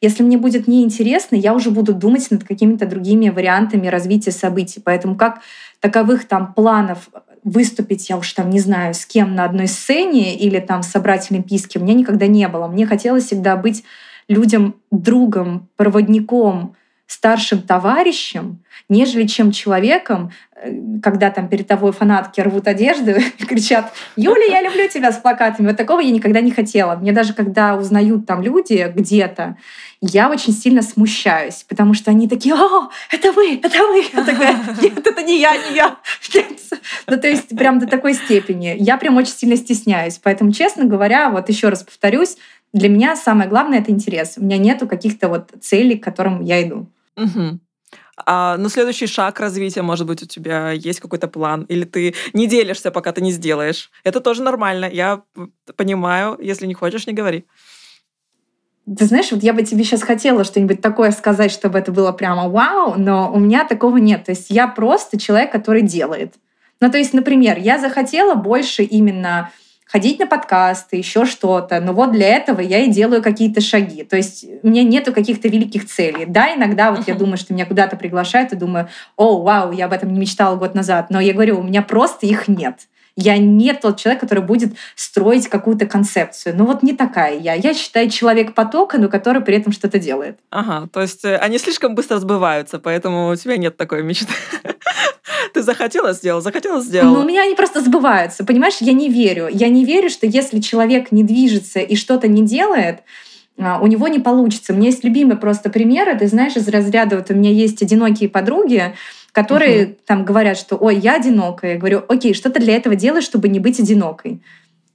Если 0.00 0.22
мне 0.22 0.38
будет 0.38 0.68
неинтересно, 0.68 1.34
я 1.34 1.54
уже 1.54 1.70
буду 1.70 1.92
думать 1.92 2.30
над 2.30 2.44
какими-то 2.44 2.86
другими 2.86 3.30
вариантами 3.30 3.88
развития 3.88 4.30
событий. 4.30 4.80
Поэтому 4.84 5.16
как 5.16 5.40
таковых 5.80 6.26
там 6.26 6.54
планов 6.54 7.08
выступить, 7.42 8.08
я 8.08 8.16
уж 8.16 8.32
там 8.32 8.50
не 8.50 8.60
знаю, 8.60 8.94
с 8.94 9.06
кем 9.06 9.34
на 9.34 9.44
одной 9.44 9.66
сцене 9.66 10.36
или 10.36 10.60
там 10.60 10.82
собрать 10.82 11.30
олимпийский, 11.30 11.78
у 11.78 11.82
меня 11.82 11.94
никогда 11.94 12.26
не 12.26 12.46
было. 12.48 12.68
Мне 12.68 12.86
хотелось 12.86 13.24
всегда 13.24 13.56
быть 13.56 13.84
людям 14.28 14.76
другом, 14.90 15.68
проводником, 15.76 16.76
старшим 17.08 17.62
товарищем, 17.62 18.62
нежели 18.88 19.26
чем 19.26 19.50
человеком, 19.50 20.30
э, 20.54 20.70
когда 21.02 21.30
там 21.30 21.48
перед 21.48 21.66
тобой 21.66 21.92
фанатки 21.92 22.40
рвут 22.40 22.68
одежду 22.68 23.10
и 23.38 23.44
кричат 23.44 23.92
«Юля, 24.14 24.44
я 24.44 24.62
люблю 24.62 24.86
тебя» 24.88 25.10
с 25.10 25.16
плакатами. 25.16 25.68
Вот 25.68 25.76
такого 25.76 26.00
я 26.00 26.10
никогда 26.10 26.40
не 26.40 26.50
хотела. 26.50 26.96
Мне 26.96 27.12
даже 27.12 27.32
когда 27.32 27.76
узнают 27.76 28.26
там 28.26 28.42
люди 28.42 28.92
где-то, 28.94 29.56
я 30.02 30.30
очень 30.30 30.52
сильно 30.52 30.82
смущаюсь, 30.82 31.64
потому 31.66 31.94
что 31.94 32.10
они 32.10 32.28
такие 32.28 32.54
«О, 32.54 32.90
это 33.10 33.32
вы, 33.32 33.56
это 33.56 33.78
вы!» 33.78 34.04
Я 34.12 34.22
такая 34.22 34.56
«Нет, 34.80 35.06
это 35.06 35.22
не 35.22 35.40
я, 35.40 35.56
не 35.56 35.76
я!» 35.76 35.96
Ну, 37.06 37.18
то 37.18 37.26
есть 37.26 37.56
прям 37.56 37.78
до 37.78 37.86
такой 37.86 38.12
степени. 38.12 38.76
Я 38.78 38.98
прям 38.98 39.16
очень 39.16 39.32
сильно 39.32 39.56
стесняюсь. 39.56 40.20
Поэтому, 40.22 40.52
честно 40.52 40.84
говоря, 40.84 41.30
вот 41.30 41.48
еще 41.48 41.70
раз 41.70 41.82
повторюсь, 41.82 42.36
для 42.74 42.90
меня 42.90 43.16
самое 43.16 43.48
главное— 43.48 43.78
это 43.80 43.90
интерес. 43.90 44.34
У 44.36 44.44
меня 44.44 44.58
нету 44.58 44.86
каких-то 44.86 45.28
вот 45.28 45.50
целей, 45.62 45.96
к 45.96 46.04
которым 46.04 46.42
я 46.42 46.62
иду. 46.62 46.86
Угу. 47.18 47.60
А 48.26 48.56
на 48.56 48.68
следующий 48.68 49.06
шаг 49.06 49.40
развития, 49.40 49.82
может 49.82 50.06
быть, 50.06 50.22
у 50.22 50.26
тебя 50.26 50.72
есть 50.72 51.00
какой-то 51.00 51.28
план, 51.28 51.64
или 51.68 51.84
ты 51.84 52.14
не 52.32 52.46
делишься, 52.46 52.90
пока 52.90 53.12
ты 53.12 53.20
не 53.20 53.32
сделаешь. 53.32 53.90
Это 54.04 54.20
тоже 54.20 54.42
нормально. 54.42 54.88
Я 54.90 55.22
понимаю, 55.76 56.36
если 56.40 56.66
не 56.66 56.74
хочешь, 56.74 57.06
не 57.06 57.12
говори. 57.12 57.46
Ты 58.96 59.04
знаешь, 59.04 59.30
вот 59.30 59.42
я 59.42 59.52
бы 59.52 59.62
тебе 59.62 59.84
сейчас 59.84 60.02
хотела 60.02 60.44
что-нибудь 60.44 60.80
такое 60.80 61.10
сказать, 61.10 61.52
чтобы 61.52 61.78
это 61.78 61.92
было 61.92 62.10
прямо 62.12 62.48
вау, 62.48 62.94
но 62.96 63.30
у 63.32 63.38
меня 63.38 63.66
такого 63.66 63.98
нет. 63.98 64.24
То 64.24 64.32
есть 64.32 64.50
я 64.50 64.66
просто 64.66 65.18
человек, 65.18 65.52
который 65.52 65.82
делает. 65.82 66.34
Ну, 66.80 66.90
то 66.90 66.96
есть, 66.96 67.12
например, 67.12 67.58
я 67.58 67.78
захотела 67.78 68.34
больше 68.34 68.82
именно 68.82 69.50
ходить 69.88 70.18
на 70.18 70.26
подкасты, 70.26 70.96
еще 70.96 71.24
что-то. 71.24 71.80
Но 71.80 71.92
вот 71.92 72.12
для 72.12 72.28
этого 72.28 72.60
я 72.60 72.80
и 72.80 72.90
делаю 72.90 73.22
какие-то 73.22 73.60
шаги. 73.60 74.04
То 74.04 74.16
есть 74.16 74.44
у 74.62 74.68
меня 74.68 74.82
нету 74.84 75.12
каких-то 75.12 75.48
великих 75.48 75.86
целей. 75.86 76.26
Да, 76.26 76.54
иногда 76.54 76.92
вот 76.92 77.08
я 77.08 77.14
думаю, 77.14 77.38
что 77.38 77.54
меня 77.54 77.66
куда-то 77.66 77.96
приглашают 77.96 78.52
и 78.52 78.56
думаю, 78.56 78.88
о, 79.16 79.42
вау, 79.42 79.72
я 79.72 79.86
об 79.86 79.92
этом 79.92 80.12
не 80.12 80.20
мечтала 80.20 80.56
год 80.56 80.74
назад. 80.74 81.10
Но 81.10 81.20
я 81.20 81.32
говорю, 81.32 81.58
у 81.58 81.62
меня 81.62 81.82
просто 81.82 82.26
их 82.26 82.48
нет. 82.48 82.88
Я 83.20 83.36
не 83.36 83.74
тот 83.74 83.98
человек, 83.98 84.20
который 84.20 84.44
будет 84.44 84.74
строить 84.94 85.48
какую-то 85.48 85.86
концепцию. 85.86 86.54
Ну 86.56 86.64
вот 86.64 86.84
не 86.84 86.92
такая 86.92 87.36
я. 87.36 87.54
Я 87.54 87.74
считаю 87.74 88.10
человек 88.10 88.54
потока, 88.54 88.96
но 88.96 89.08
который 89.08 89.42
при 89.42 89.56
этом 89.56 89.72
что-то 89.72 89.98
делает. 89.98 90.38
Ага, 90.50 90.88
то 90.92 91.00
есть 91.00 91.24
э, 91.24 91.36
они 91.36 91.58
слишком 91.58 91.96
быстро 91.96 92.18
сбываются, 92.18 92.78
поэтому 92.78 93.30
у 93.30 93.34
тебя 93.34 93.56
нет 93.56 93.76
такой 93.76 94.04
мечты. 94.04 94.32
Ты 95.52 95.62
захотела 95.62 96.12
сделать, 96.12 96.44
захотела 96.44 96.80
сделать. 96.80 97.12
Ну, 97.12 97.24
у 97.24 97.24
меня 97.24 97.42
они 97.42 97.56
просто 97.56 97.80
сбываются. 97.80 98.44
Понимаешь, 98.44 98.76
я 98.78 98.92
не 98.92 99.08
верю. 99.08 99.48
Я 99.50 99.68
не 99.68 99.84
верю, 99.84 100.10
что 100.10 100.24
если 100.24 100.60
человек 100.60 101.10
не 101.10 101.24
движется 101.24 101.80
и 101.80 101.96
что-то 101.96 102.28
не 102.28 102.42
делает, 102.42 103.00
у 103.58 103.86
него 103.86 104.08
не 104.08 104.20
получится. 104.20 104.72
У 104.72 104.76
меня 104.76 104.86
есть 104.86 105.04
любимый 105.04 105.36
просто 105.36 105.68
пример. 105.68 106.16
Ты 106.18 106.28
знаешь, 106.28 106.56
из 106.56 106.68
разряда 106.68 107.16
вот 107.16 107.30
у 107.30 107.34
меня 107.34 107.50
есть 107.50 107.82
одинокие 107.82 108.28
подруги, 108.28 108.94
которые 109.32 109.86
угу. 109.86 109.96
там 110.06 110.24
говорят, 110.24 110.56
что 110.56 110.76
ой, 110.76 110.96
я 110.96 111.16
одинокая. 111.16 111.72
Я 111.72 111.78
говорю, 111.78 112.04
окей, 112.08 112.34
что 112.34 112.50
ты 112.50 112.60
для 112.60 112.76
этого 112.76 112.94
делаешь, 112.94 113.24
чтобы 113.24 113.48
не 113.48 113.58
быть 113.58 113.80
одинокой? 113.80 114.40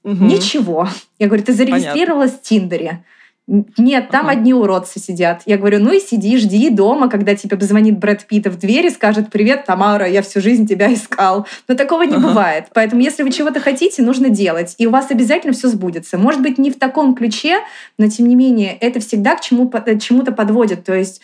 Угу. 0.04 0.23
Ничего. 0.23 0.88
Я 1.19 1.28
говорю, 1.28 1.43
ты 1.43 1.54
зарегистрировалась 1.54 2.32
Понятно. 2.32 2.45
в 2.45 2.47
Тиндере. 2.47 3.04
Нет, 3.45 4.10
там 4.10 4.27
ага. 4.27 4.38
одни 4.38 4.53
уродцы 4.53 4.99
сидят. 4.99 5.41
Я 5.45 5.58
говорю, 5.58 5.79
ну 5.79 5.91
и 5.91 5.99
сиди, 5.99 6.38
жди 6.38 6.69
дома, 6.69 7.10
когда 7.10 7.36
тебе 7.36 7.58
позвонит 7.58 7.99
Брэд 7.99 8.25
Питт 8.25 8.47
в 8.47 8.58
дверь 8.58 8.86
и 8.86 8.89
скажет, 8.89 9.29
привет, 9.32 9.65
Тамара, 9.65 10.08
я 10.08 10.21
всю 10.21 10.39
жизнь 10.39 10.65
тебя 10.65 10.93
искал. 10.93 11.45
Но 11.67 11.75
такого 11.75 12.03
не 12.03 12.15
ага. 12.15 12.27
бывает. 12.27 12.67
Поэтому 12.73 13.01
если 13.01 13.23
вы 13.23 13.32
чего-то 13.32 13.60
хотите, 13.60 14.01
нужно 14.01 14.29
делать. 14.29 14.75
И 14.77 14.88
у 14.88 14.91
вас 14.91 15.12
обязательно 15.12 15.53
все 15.53 15.67
сбудется. 15.67 16.17
Может 16.17 16.41
быть, 16.41 16.58
не 16.58 16.71
в 16.71 16.79
таком 16.79 17.15
ключе, 17.15 17.60
но 17.97 18.10
тем 18.10 18.27
не 18.27 18.36
менее, 18.36 18.77
это 18.77 19.01
всегда 19.01 19.36
к 19.36 19.41
чему, 19.41 19.69
э, 19.73 19.99
чему-то 19.99 20.32
подводит. 20.32 20.86
То 20.86 20.93
есть 20.93 21.19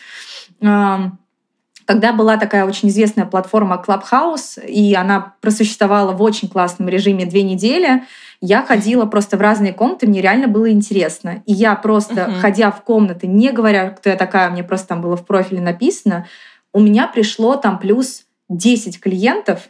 когда 1.90 2.12
была 2.12 2.36
такая 2.36 2.66
очень 2.66 2.88
известная 2.88 3.26
платформа 3.26 3.82
Clubhouse, 3.84 4.64
и 4.64 4.94
она 4.94 5.34
просуществовала 5.40 6.12
в 6.12 6.22
очень 6.22 6.48
классном 6.48 6.88
режиме 6.88 7.26
две 7.26 7.42
недели, 7.42 8.04
я 8.40 8.62
ходила 8.62 9.06
просто 9.06 9.36
в 9.36 9.40
разные 9.40 9.72
комнаты, 9.72 10.06
мне 10.06 10.20
реально 10.20 10.46
было 10.46 10.70
интересно. 10.70 11.42
И 11.46 11.52
я 11.52 11.74
просто, 11.74 12.14
uh-huh. 12.14 12.40
ходя 12.40 12.70
в 12.70 12.82
комнаты, 12.82 13.26
не 13.26 13.50
говоря, 13.50 13.90
кто 13.90 14.08
я 14.08 14.14
такая, 14.14 14.50
мне 14.50 14.62
просто 14.62 14.86
там 14.86 15.00
было 15.00 15.16
в 15.16 15.26
профиле 15.26 15.60
написано, 15.60 16.28
у 16.72 16.78
меня 16.78 17.08
пришло 17.08 17.56
там 17.56 17.80
плюс 17.80 18.22
10 18.48 19.00
клиентов, 19.00 19.68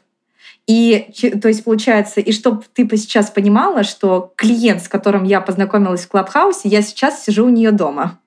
и, 0.67 1.11
то 1.41 1.49
есть, 1.49 1.65
получается, 1.65 2.21
и 2.21 2.33
чтобы 2.33 2.65
ты 2.75 2.87
сейчас 2.99 3.31
понимала, 3.31 3.83
что 3.83 4.35
клиент, 4.37 4.83
с 4.83 4.89
которым 4.89 5.25
я 5.25 5.41
познакомилась 5.41 6.03
в 6.03 6.09
Клабхаусе, 6.09 6.69
я 6.69 6.83
сейчас 6.83 7.25
сижу 7.25 7.47
у 7.47 7.49
нее 7.49 7.71
дома. 7.71 8.19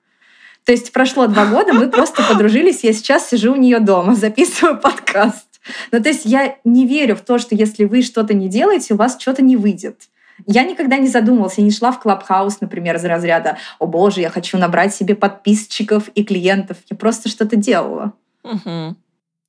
То 0.64 0.72
есть 0.72 0.92
прошло 0.92 1.26
два 1.26 1.46
года, 1.46 1.72
мы 1.74 1.90
просто 1.90 2.22
подружились, 2.22 2.84
я 2.84 2.92
сейчас 2.92 3.28
сижу 3.28 3.52
у 3.52 3.56
нее 3.56 3.80
дома, 3.80 4.14
записываю 4.16 4.80
подкаст. 4.80 5.46
Ну, 5.92 6.02
то 6.02 6.08
есть 6.08 6.24
я 6.24 6.56
не 6.64 6.86
верю 6.86 7.16
в 7.16 7.20
то, 7.20 7.38
что 7.38 7.54
если 7.54 7.84
вы 7.84 8.02
что-то 8.02 8.34
не 8.34 8.48
делаете, 8.48 8.94
у 8.94 8.96
вас 8.96 9.16
что-то 9.18 9.42
не 9.42 9.56
выйдет. 9.56 10.08
Я 10.46 10.64
никогда 10.64 10.98
не 10.98 11.08
задумывалась, 11.08 11.58
я 11.58 11.64
не 11.64 11.70
шла 11.70 11.92
в 11.92 12.00
Клабхаус, 12.00 12.60
например, 12.60 12.96
из 12.96 13.04
разряда 13.04 13.56
«О 13.78 13.86
боже, 13.86 14.20
я 14.20 14.30
хочу 14.30 14.58
набрать 14.58 14.94
себе 14.94 15.14
подписчиков 15.14 16.08
и 16.08 16.24
клиентов». 16.24 16.78
Я 16.90 16.96
просто 16.96 17.28
что-то 17.28 17.56
делала. 17.56 18.14
Угу. 18.42 18.96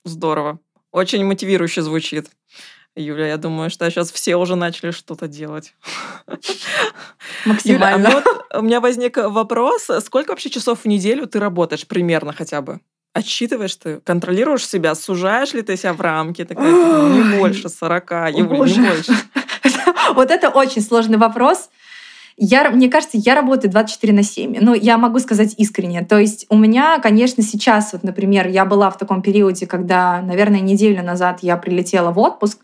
Здорово. 0.04 0.60
Очень 0.92 1.26
мотивирующе 1.26 1.82
звучит. 1.82 2.30
Юля, 2.96 3.28
я 3.28 3.38
думаю, 3.38 3.70
что 3.70 3.90
сейчас 3.90 4.12
все 4.12 4.38
уже 4.38 4.56
начали 4.56 4.92
что-то 4.92 5.28
делать. 5.28 5.74
Максимально. 7.46 8.08
Юля, 8.08 8.18
а 8.18 8.22
вот 8.22 8.46
у 8.54 8.62
меня 8.62 8.80
возник 8.80 9.18
вопрос, 9.18 9.90
сколько 10.02 10.30
вообще 10.30 10.50
часов 10.50 10.82
в 10.82 10.86
неделю 10.86 11.28
ты 11.28 11.40
работаешь 11.40 11.86
примерно 11.86 12.32
хотя 12.32 12.62
бы? 12.62 12.80
Отсчитываешь 13.14 13.76
ты, 13.76 14.00
контролируешь 14.02 14.68
себя, 14.68 14.96
сужаешь 14.96 15.54
ли 15.54 15.62
ты 15.62 15.78
себя 15.78 15.94
в 15.94 16.02
рамки? 16.02 16.44
Такая, 16.44 16.72
не 16.72 17.38
больше 17.38 17.70
40, 17.70 18.12
Юля, 18.12 18.32
не 18.32 18.44
больше. 18.44 19.04
Вот 20.14 20.30
это 20.30 20.50
очень 20.50 20.82
сложный 20.82 21.18
вопрос. 21.18 21.70
Я, 22.38 22.70
мне 22.70 22.90
кажется, 22.90 23.18
я 23.18 23.34
работаю 23.34 23.72
24 23.72 24.12
на 24.12 24.24
7. 24.24 24.58
Ну, 24.60 24.74
я 24.74 24.98
могу 24.98 25.20
сказать 25.20 25.56
искренне. 25.58 26.04
То 26.04 26.20
есть 26.20 26.46
у 26.50 26.58
меня, 26.58 27.00
конечно, 27.00 27.42
сейчас, 27.42 27.94
вот, 27.94 28.04
например, 28.04 28.48
я 28.48 28.66
была 28.66 28.90
в 28.90 28.98
таком 28.98 29.22
периоде, 29.22 29.66
когда, 29.66 30.22
наверное, 30.22 30.60
неделю 30.60 31.02
назад 31.02 31.40
я 31.42 31.56
прилетела 31.56 32.12
в 32.12 32.20
отпуск, 32.20 32.60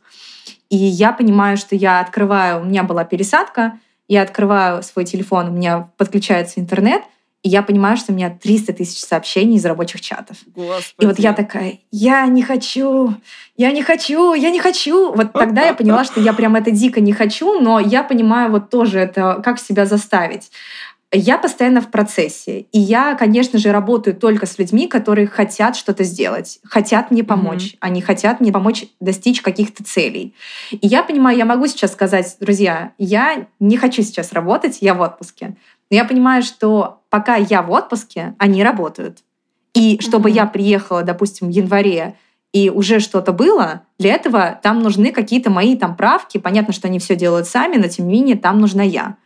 и 0.69 0.75
я 0.75 1.13
понимаю, 1.13 1.55
что 1.55 1.75
я 1.75 2.01
открываю, 2.01 2.61
у 2.61 2.65
меня 2.65 2.83
была 2.83 3.05
пересадка, 3.05 3.79
я 4.09 4.23
открываю 4.23 4.83
свой 4.83 5.05
телефон, 5.05 5.47
у 5.47 5.51
меня 5.51 5.89
подключается 5.95 6.59
интернет, 6.59 7.03
и 7.43 7.49
я 7.49 7.63
понимаю, 7.63 7.97
что 7.97 8.11
у 8.11 8.15
меня 8.15 8.29
300 8.29 8.73
тысяч 8.73 8.99
сообщений 8.99 9.57
из 9.57 9.65
рабочих 9.65 10.01
чатов. 10.01 10.37
Господи. 10.55 10.93
И 10.99 11.05
вот 11.05 11.19
я 11.19 11.33
такая, 11.33 11.79
я 11.91 12.25
не 12.27 12.43
хочу, 12.43 13.15
я 13.57 13.71
не 13.71 13.81
хочу, 13.81 14.33
я 14.33 14.51
не 14.51 14.59
хочу. 14.59 15.11
Вот 15.13 15.33
тогда 15.33 15.63
я 15.63 15.73
поняла, 15.73 16.03
что 16.03 16.19
я 16.19 16.33
прям 16.33 16.55
это 16.55 16.69
дико 16.69 17.01
не 17.01 17.13
хочу, 17.13 17.59
но 17.59 17.79
я 17.79 18.03
понимаю 18.03 18.51
вот 18.51 18.69
тоже 18.69 18.99
это, 18.99 19.41
как 19.43 19.59
себя 19.59 19.85
заставить. 19.85 20.51
Я 21.13 21.37
постоянно 21.37 21.81
в 21.81 21.91
процессе. 21.91 22.67
И 22.71 22.79
я, 22.79 23.15
конечно 23.15 23.59
же, 23.59 23.73
работаю 23.73 24.15
только 24.15 24.45
с 24.45 24.57
людьми, 24.57 24.87
которые 24.87 25.27
хотят 25.27 25.75
что-то 25.75 26.05
сделать, 26.05 26.59
хотят 26.63 27.11
мне 27.11 27.23
помочь. 27.25 27.73
Mm-hmm. 27.73 27.77
Они 27.81 28.01
хотят 28.01 28.39
мне 28.39 28.53
помочь 28.53 28.85
достичь 29.01 29.41
каких-то 29.41 29.83
целей. 29.83 30.33
И 30.71 30.87
я 30.87 31.03
понимаю, 31.03 31.37
я 31.37 31.43
могу 31.43 31.67
сейчас 31.67 31.91
сказать, 31.91 32.37
друзья, 32.39 32.93
я 32.97 33.47
не 33.59 33.75
хочу 33.75 34.03
сейчас 34.03 34.31
работать, 34.31 34.77
я 34.79 34.93
в 34.93 35.01
отпуске. 35.01 35.57
Но 35.91 35.97
я 35.97 36.05
понимаю, 36.05 36.41
что 36.41 37.03
пока 37.09 37.35
я 37.35 37.61
в 37.61 37.69
отпуске, 37.69 38.33
они 38.39 38.63
работают. 38.63 39.19
И 39.73 39.99
чтобы 40.01 40.29
mm-hmm. 40.29 40.35
я 40.35 40.45
приехала, 40.47 41.03
допустим, 41.03 41.47
в 41.47 41.51
январе 41.51 42.15
и 42.53 42.69
уже 42.69 42.99
что-то 42.99 43.31
было, 43.31 43.83
для 43.99 44.13
этого 44.13 44.59
там 44.63 44.81
нужны 44.81 45.11
какие-то 45.11 45.49
мои 45.49 45.77
там 45.77 45.95
правки. 45.95 46.37
Понятно, 46.37 46.73
что 46.73 46.87
они 46.87 46.99
все 46.99 47.15
делают 47.15 47.47
сами, 47.47 47.77
но 47.77 47.87
тем 47.87 48.07
не 48.07 48.13
менее 48.13 48.37
там 48.37 48.59
нужна 48.59 48.83
я. 48.83 49.17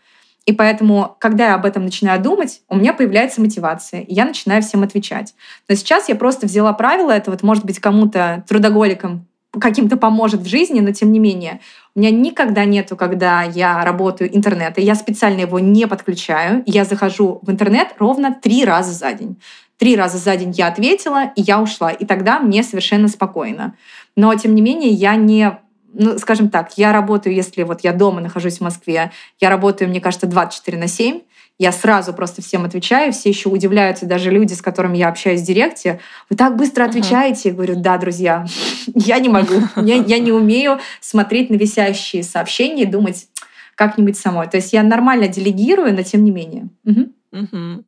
И 0.46 0.52
поэтому, 0.52 1.16
когда 1.20 1.48
я 1.48 1.56
об 1.56 1.66
этом 1.66 1.86
начинаю 1.86 2.22
думать, 2.22 2.62
у 2.70 2.76
меня 2.76 2.94
появляется 2.94 3.42
мотивация, 3.42 4.02
и 4.02 4.14
я 4.14 4.26
начинаю 4.26 4.62
всем 4.62 4.84
отвечать. 4.84 5.34
Но 5.68 5.76
сейчас 5.76 6.08
я 6.08 6.16
просто 6.16 6.46
взяла 6.46 6.74
правило, 6.74 7.10
это 7.12 7.32
вот 7.32 7.42
может 7.42 7.66
быть 7.66 7.80
кому-то 7.80 8.44
трудоголикам 8.48 9.28
каким-то 9.60 9.98
поможет 9.98 10.42
в 10.42 10.48
жизни, 10.48 10.80
но 10.80 10.92
тем 10.92 11.12
не 11.12 11.20
менее, 11.20 11.60
у 11.96 12.00
меня 12.00 12.12
никогда 12.12 12.66
нету, 12.66 12.96
когда 12.96 13.44
я 13.44 13.84
работаю 13.84 14.36
интернета, 14.36 14.82
я 14.82 14.96
специально 14.96 15.42
его 15.42 15.60
не 15.60 15.88
подключаю, 15.88 16.64
я 16.66 16.86
захожу 16.86 17.40
в 17.42 17.52
интернет 17.52 17.96
ровно 18.00 18.34
три 18.34 18.66
раза 18.66 18.92
за 18.92 19.14
день. 19.14 19.38
Три 19.78 19.96
раза 19.96 20.18
за 20.18 20.38
день 20.38 20.52
я 20.52 20.68
ответила, 20.68 21.32
и 21.36 21.42
я 21.42 21.62
ушла. 21.62 21.92
И 21.92 22.06
тогда 22.06 22.40
мне 22.40 22.64
совершенно 22.64 23.10
спокойно. 23.10 23.76
Но, 24.16 24.34
тем 24.36 24.56
не 24.56 24.62
менее, 24.62 24.90
я 24.92 25.16
не 25.16 25.58
ну, 25.98 26.18
скажем 26.20 26.50
так, 26.50 26.78
я 26.78 26.92
работаю, 26.92 27.34
если 27.34 27.64
вот 27.64 27.82
я 27.82 27.94
дома 27.94 28.20
нахожусь 28.20 28.58
в 28.58 28.62
Москве, 28.62 29.12
я 29.40 29.50
работаю, 29.50 29.90
мне 29.90 30.02
кажется, 30.02 30.28
24 30.28 30.78
на 30.78 30.88
7, 30.88 31.22
я 31.58 31.72
сразу 31.72 32.14
просто 32.14 32.42
всем 32.42 32.66
отвечаю, 32.66 33.14
все 33.14 33.30
еще 33.30 33.50
удивляются, 33.50 34.06
даже 34.06 34.30
люди, 34.30 34.54
с 34.54 34.62
которыми 34.62 34.98
я 34.98 35.08
общаюсь 35.08 35.42
в 35.42 35.46
директе, 35.46 36.00
вы 36.30 36.36
так 36.36 36.56
быстро 36.56 36.84
отвечаете. 36.84 37.50
Uh-huh. 37.50 37.52
Я 37.52 37.54
говорю, 37.54 37.76
да, 37.78 37.98
друзья, 37.98 38.46
я 38.94 39.20
не 39.20 39.30
могу, 39.30 39.56
я, 39.78 39.96
я 39.96 40.20
не 40.20 40.32
умею 40.32 40.80
смотреть 41.00 41.50
на 41.50 41.56
висящие 41.56 42.24
сообщения 42.24 42.84
и 42.84 42.88
думать 42.88 43.28
как-нибудь 43.76 44.18
самой. 44.18 44.48
То 44.48 44.58
есть 44.58 44.74
я 44.74 44.84
нормально 44.84 45.28
делегирую, 45.28 45.94
но 45.94 46.04
тем 46.04 46.24
не 46.24 46.32
менее. 46.32 46.70
Угу. 46.86 47.42
Угу. 47.42 47.86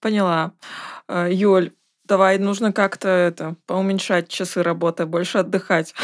Поняла. 0.00 0.52
Э, 1.08 1.28
Юль, 1.30 1.72
давай 2.04 2.38
нужно 2.38 2.72
как-то 2.72 3.08
это 3.08 3.56
поуменьшать 3.66 4.28
часы 4.28 4.62
работы, 4.62 5.06
больше 5.06 5.38
отдыхать. 5.38 5.94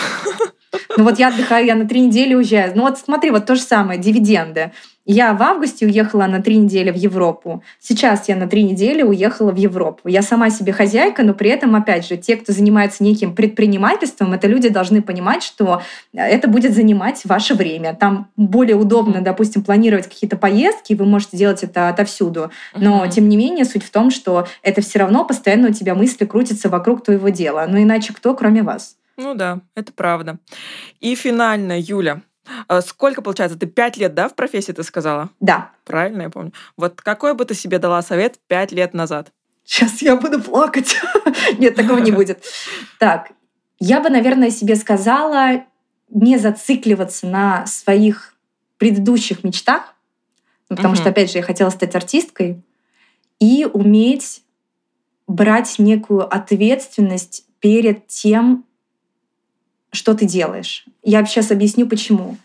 Ну 0.96 1.04
вот 1.04 1.18
я 1.18 1.28
отдыхаю, 1.28 1.66
я 1.66 1.74
на 1.74 1.86
три 1.86 2.00
недели 2.00 2.34
уезжаю. 2.34 2.72
Ну 2.74 2.82
вот 2.82 2.98
смотри, 2.98 3.30
вот 3.30 3.46
то 3.46 3.54
же 3.54 3.62
самое, 3.62 3.98
дивиденды. 3.98 4.72
Я 5.12 5.34
в 5.34 5.42
августе 5.42 5.86
уехала 5.86 6.26
на 6.26 6.40
три 6.40 6.56
недели 6.56 6.92
в 6.92 6.94
Европу. 6.94 7.64
Сейчас 7.80 8.28
я 8.28 8.36
на 8.36 8.46
три 8.46 8.62
недели 8.62 9.02
уехала 9.02 9.50
в 9.50 9.56
Европу. 9.56 10.08
Я 10.08 10.22
сама 10.22 10.50
себе 10.50 10.72
хозяйка, 10.72 11.24
но 11.24 11.34
при 11.34 11.50
этом, 11.50 11.74
опять 11.74 12.06
же, 12.06 12.16
те, 12.16 12.36
кто 12.36 12.52
занимается 12.52 13.02
неким 13.02 13.34
предпринимательством, 13.34 14.34
это 14.34 14.46
люди 14.46 14.68
должны 14.68 15.02
понимать, 15.02 15.42
что 15.42 15.82
это 16.12 16.46
будет 16.46 16.76
занимать 16.76 17.22
ваше 17.24 17.54
время. 17.54 17.92
Там 17.92 18.28
более 18.36 18.76
удобно, 18.76 19.20
допустим, 19.20 19.64
планировать 19.64 20.06
какие-то 20.06 20.36
поездки, 20.36 20.94
вы 20.94 21.06
можете 21.06 21.36
делать 21.36 21.64
это 21.64 21.88
отовсюду. 21.88 22.52
Но, 22.76 23.04
тем 23.08 23.28
не 23.28 23.36
менее, 23.36 23.64
суть 23.64 23.82
в 23.82 23.90
том, 23.90 24.12
что 24.12 24.46
это 24.62 24.80
все 24.80 25.00
равно 25.00 25.24
постоянно 25.24 25.70
у 25.70 25.72
тебя 25.72 25.96
мысли 25.96 26.24
крутятся 26.24 26.68
вокруг 26.68 27.02
твоего 27.02 27.30
дела. 27.30 27.66
Ну 27.68 27.82
иначе 27.82 28.12
кто, 28.12 28.32
кроме 28.36 28.62
вас? 28.62 28.94
Ну 29.16 29.34
да, 29.34 29.58
это 29.74 29.92
правда. 29.92 30.38
И 31.00 31.16
финально, 31.16 31.76
Юля, 31.80 32.22
сколько, 32.82 33.22
получается, 33.22 33.58
ты 33.58 33.66
пять 33.66 33.96
лет, 33.96 34.14
да, 34.14 34.28
в 34.28 34.34
профессии 34.34 34.72
ты 34.72 34.82
сказала? 34.82 35.30
Да. 35.40 35.70
Правильно 35.84 36.22
я 36.22 36.30
помню. 36.30 36.52
Вот 36.76 37.00
какой 37.00 37.34
бы 37.34 37.44
ты 37.44 37.54
себе 37.54 37.78
дала 37.78 38.02
совет 38.02 38.38
пять 38.46 38.72
лет 38.72 38.94
назад? 38.94 39.32
Сейчас 39.64 40.02
я 40.02 40.16
буду 40.16 40.42
плакать. 40.42 40.96
Нет, 41.58 41.76
такого 41.76 41.98
не 41.98 42.10
будет. 42.10 42.42
Так, 42.98 43.30
я 43.78 44.00
бы, 44.00 44.10
наверное, 44.10 44.50
себе 44.50 44.74
сказала 44.74 45.64
не 46.08 46.38
зацикливаться 46.38 47.26
на 47.26 47.66
своих 47.66 48.34
предыдущих 48.78 49.44
мечтах, 49.44 49.94
потому 50.68 50.96
что, 50.96 51.10
опять 51.10 51.30
же, 51.30 51.38
я 51.38 51.44
хотела 51.44 51.70
стать 51.70 51.94
артисткой, 51.94 52.64
и 53.38 53.66
уметь 53.72 54.42
брать 55.26 55.78
некую 55.78 56.32
ответственность 56.32 57.44
перед 57.60 58.06
тем, 58.06 58.64
что 59.92 60.14
ты 60.14 60.24
делаешь. 60.24 60.84
Я 61.02 61.24
сейчас 61.24 61.50
объясню, 61.50 61.86
почему. 61.86 62.36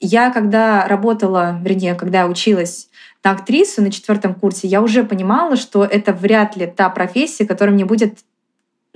Я, 0.00 0.30
когда 0.30 0.86
работала, 0.86 1.58
вернее, 1.62 1.94
когда 1.94 2.26
училась 2.26 2.88
на 3.24 3.32
актрису 3.32 3.82
на 3.82 3.90
четвертом 3.90 4.34
курсе, 4.34 4.68
я 4.68 4.82
уже 4.82 5.02
понимала, 5.02 5.56
что 5.56 5.84
это 5.84 6.12
вряд 6.12 6.56
ли 6.56 6.66
та 6.66 6.88
профессия, 6.90 7.44
которая 7.44 7.74
мне 7.74 7.84
будет 7.84 8.18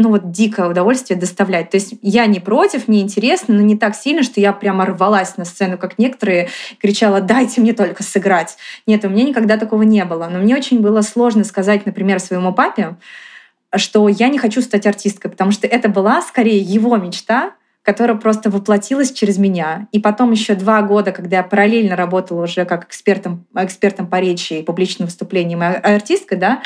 ну 0.00 0.08
вот 0.08 0.30
дикое 0.30 0.68
удовольствие 0.68 1.18
доставлять. 1.18 1.70
То 1.70 1.76
есть 1.76 1.94
я 2.00 2.26
не 2.26 2.40
против, 2.40 2.88
мне 2.88 3.02
интересно, 3.02 3.54
но 3.54 3.60
не 3.60 3.76
так 3.76 3.94
сильно, 3.94 4.22
что 4.22 4.40
я 4.40 4.52
прямо 4.52 4.86
рвалась 4.86 5.36
на 5.36 5.44
сцену, 5.44 5.76
как 5.76 5.98
некоторые, 5.98 6.48
кричала 6.80 7.20
«дайте 7.20 7.60
мне 7.60 7.74
только 7.74 8.02
сыграть». 8.02 8.56
Нет, 8.86 9.04
у 9.04 9.08
меня 9.10 9.24
никогда 9.24 9.58
такого 9.58 9.82
не 9.82 10.04
было. 10.04 10.28
Но 10.30 10.38
мне 10.38 10.56
очень 10.56 10.80
было 10.80 11.02
сложно 11.02 11.44
сказать, 11.44 11.84
например, 11.84 12.18
своему 12.18 12.54
папе, 12.54 12.96
что 13.76 14.08
я 14.08 14.28
не 14.28 14.38
хочу 14.38 14.62
стать 14.62 14.86
артисткой, 14.86 15.30
потому 15.30 15.52
что 15.52 15.66
это 15.66 15.88
была 15.90 16.22
скорее 16.22 16.58
его 16.58 16.96
мечта, 16.96 17.52
которая 17.90 18.16
просто 18.16 18.50
воплотилась 18.50 19.10
через 19.10 19.36
меня. 19.36 19.88
И 19.90 19.98
потом 19.98 20.30
еще 20.30 20.54
два 20.54 20.80
года, 20.82 21.10
когда 21.10 21.38
я 21.38 21.42
параллельно 21.42 21.96
работала 21.96 22.44
уже 22.44 22.64
как 22.64 22.84
экспертом, 22.84 23.48
экспертом 23.56 24.06
по 24.06 24.20
речи 24.20 24.52
и 24.52 24.62
публичным 24.62 25.06
выступлениям 25.06 25.60
и 25.60 25.64
артисткой, 25.64 26.38
да, 26.38 26.62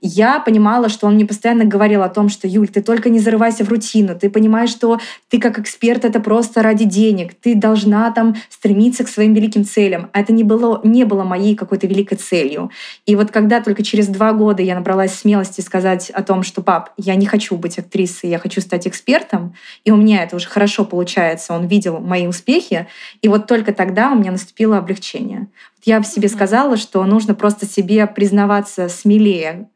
я 0.00 0.40
понимала, 0.40 0.88
что 0.88 1.06
он 1.06 1.14
мне 1.14 1.26
постоянно 1.26 1.64
говорил 1.64 2.02
о 2.02 2.08
том, 2.08 2.28
что 2.28 2.46
Юль, 2.46 2.68
ты 2.68 2.82
только 2.82 3.10
не 3.10 3.18
зарывайся 3.18 3.64
в 3.64 3.68
рутину, 3.68 4.18
ты 4.18 4.30
понимаешь, 4.30 4.70
что 4.70 4.98
ты 5.28 5.38
как 5.38 5.58
эксперт 5.58 6.04
это 6.04 6.20
просто 6.20 6.62
ради 6.62 6.84
денег, 6.84 7.34
ты 7.34 7.54
должна 7.54 8.10
там 8.10 8.36
стремиться 8.50 9.04
к 9.04 9.08
своим 9.08 9.34
великим 9.34 9.64
целям. 9.64 10.10
А 10.12 10.20
это 10.20 10.32
не 10.32 10.44
было, 10.44 10.80
не 10.84 11.04
было 11.04 11.24
моей 11.24 11.54
какой-то 11.54 11.86
великой 11.86 12.16
целью. 12.16 12.70
И 13.06 13.16
вот 13.16 13.30
когда 13.30 13.60
только 13.60 13.82
через 13.82 14.08
два 14.08 14.32
года 14.32 14.62
я 14.62 14.74
набралась 14.74 15.14
смелости 15.14 15.60
сказать 15.60 16.10
о 16.10 16.22
том, 16.22 16.42
что 16.42 16.62
пап, 16.62 16.90
я 16.96 17.14
не 17.14 17.26
хочу 17.26 17.56
быть 17.56 17.78
актрисой, 17.78 18.30
я 18.30 18.38
хочу 18.38 18.60
стать 18.60 18.86
экспертом, 18.86 19.54
и 19.84 19.90
у 19.90 19.96
меня 19.96 20.22
это 20.22 20.36
уже 20.36 20.48
хорошо 20.48 20.84
получается, 20.84 21.54
он 21.54 21.66
видел 21.66 22.00
мои 22.00 22.26
успехи, 22.26 22.86
и 23.22 23.28
вот 23.28 23.46
только 23.46 23.72
тогда 23.72 24.10
у 24.12 24.14
меня 24.14 24.32
наступило 24.32 24.78
облегчение. 24.78 25.48
Я 25.84 26.00
в 26.00 26.06
себе 26.06 26.28
сказала, 26.28 26.76
что 26.76 27.04
нужно 27.04 27.34
просто 27.34 27.66
себе 27.66 28.06
признаваться 28.06 28.88
смелее, 28.88 29.68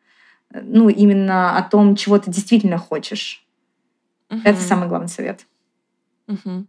ну, 0.51 0.89
именно 0.89 1.59
о 1.59 1.63
том, 1.63 1.97
чего 1.97 2.19
ты 2.19 2.31
действительно 2.31 2.79
хочешь. 2.79 3.47
Угу. 4.31 4.41
Это 4.45 4.61
самый 4.61 4.89
главный 4.89 5.09
совет. 5.09 5.47
Угу. 6.27 6.67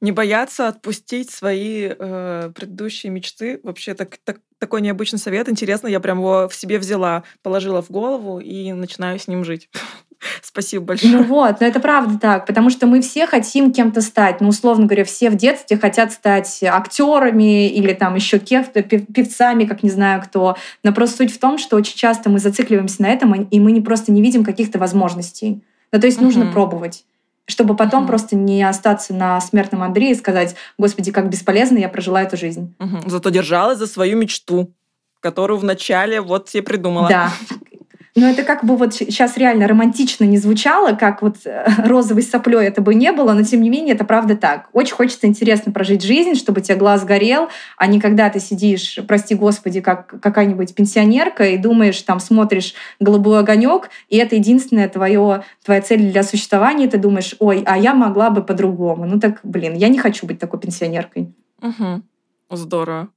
Не 0.00 0.12
бояться 0.12 0.68
отпустить 0.68 1.30
свои 1.30 1.88
э, 1.90 2.52
предыдущие 2.54 3.10
мечты. 3.10 3.60
Вообще 3.62 3.94
так, 3.94 4.18
так, 4.24 4.40
такой 4.58 4.80
необычный 4.80 5.18
совет. 5.18 5.48
Интересно, 5.48 5.88
я 5.88 6.00
прям 6.00 6.18
его 6.18 6.48
в 6.48 6.54
себе 6.54 6.78
взяла, 6.78 7.24
положила 7.42 7.82
в 7.82 7.90
голову 7.90 8.38
и 8.38 8.72
начинаю 8.72 9.18
с 9.18 9.28
ним 9.28 9.44
жить. 9.44 9.68
Спасибо 10.42 10.84
большое. 10.84 11.12
Ну 11.12 11.22
вот, 11.24 11.60
но 11.60 11.66
это 11.66 11.80
правда 11.80 12.18
так, 12.18 12.46
потому 12.46 12.70
что 12.70 12.86
мы 12.86 13.00
все 13.00 13.26
хотим 13.26 13.72
кем-то 13.72 14.00
стать. 14.00 14.40
Ну, 14.40 14.48
условно 14.48 14.86
говоря, 14.86 15.04
все 15.04 15.30
в 15.30 15.36
детстве 15.36 15.76
хотят 15.76 16.12
стать 16.12 16.62
актерами 16.62 17.68
или 17.68 17.92
там 17.92 18.14
еще 18.14 18.38
кем-то, 18.38 18.82
певцами, 18.82 19.64
как 19.64 19.82
не 19.82 19.90
знаю 19.90 20.22
кто. 20.22 20.56
Но 20.82 20.92
просто 20.92 21.18
суть 21.18 21.34
в 21.34 21.38
том, 21.38 21.58
что 21.58 21.76
очень 21.76 21.96
часто 21.96 22.30
мы 22.30 22.38
зацикливаемся 22.38 23.02
на 23.02 23.06
этом, 23.06 23.34
и 23.34 23.60
мы 23.60 23.72
не 23.72 23.80
просто 23.80 24.12
не 24.12 24.22
видим 24.22 24.44
каких-то 24.44 24.78
возможностей. 24.78 25.62
Ну, 25.92 26.00
то 26.00 26.06
есть 26.06 26.18
угу. 26.18 26.26
нужно 26.26 26.46
пробовать 26.52 27.04
чтобы 27.46 27.76
потом 27.76 28.04
угу. 28.04 28.08
просто 28.08 28.36
не 28.36 28.62
остаться 28.62 29.12
на 29.12 29.40
смертном 29.40 29.82
Андрее 29.82 30.12
и 30.12 30.14
сказать, 30.14 30.56
господи, 30.78 31.12
как 31.12 31.28
бесполезно 31.28 31.78
я 31.78 31.88
прожила 31.88 32.22
эту 32.22 32.36
жизнь. 32.36 32.74
Угу. 32.80 33.02
Зато 33.10 33.28
держалась 33.30 33.78
за 33.78 33.86
свою 33.86 34.16
мечту, 34.16 34.72
которую 35.20 35.58
вначале 35.58 36.20
вот 36.20 36.48
себе 36.48 36.62
придумала. 36.62 37.08
Да, 37.08 37.32
но 38.16 38.28
это 38.28 38.44
как 38.44 38.64
бы 38.64 38.76
вот 38.76 38.94
сейчас 38.94 39.36
реально 39.36 39.66
романтично 39.66 40.24
не 40.24 40.38
звучало, 40.38 40.92
как 40.92 41.20
вот 41.20 41.38
э, 41.44 41.66
розовой 41.84 42.22
соплей 42.22 42.66
это 42.66 42.80
бы 42.80 42.94
не 42.94 43.10
было, 43.10 43.32
но 43.32 43.42
тем 43.42 43.60
не 43.60 43.70
менее 43.70 43.94
это 43.94 44.04
правда 44.04 44.36
так. 44.36 44.68
Очень 44.72 44.94
хочется 44.94 45.26
интересно 45.26 45.72
прожить 45.72 46.02
жизнь, 46.02 46.34
чтобы 46.34 46.60
тебе 46.60 46.76
глаз 46.76 47.04
горел, 47.04 47.48
а 47.76 47.86
не 47.86 48.00
когда 48.00 48.30
ты 48.30 48.38
сидишь, 48.38 49.00
прости 49.08 49.34
господи, 49.34 49.80
как 49.80 50.20
какая-нибудь 50.20 50.74
пенсионерка 50.74 51.44
и 51.44 51.56
думаешь, 51.56 52.00
там 52.02 52.20
смотришь 52.20 52.74
голубой 53.00 53.40
огонек, 53.40 53.90
и 54.08 54.16
это 54.16 54.36
единственная 54.36 54.88
твое, 54.88 55.42
твоя 55.64 55.82
цель 55.82 56.12
для 56.12 56.22
существования, 56.22 56.84
и 56.84 56.88
ты 56.88 56.98
думаешь, 56.98 57.34
ой, 57.40 57.64
а 57.66 57.76
я 57.76 57.94
могла 57.94 58.30
бы 58.30 58.42
по-другому. 58.42 59.06
Ну 59.06 59.18
так, 59.18 59.40
блин, 59.42 59.74
я 59.74 59.88
не 59.88 59.98
хочу 59.98 60.26
быть 60.26 60.38
такой 60.38 60.60
пенсионеркой. 60.60 61.32
Угу. 61.60 62.02
Здорово. 62.50 63.08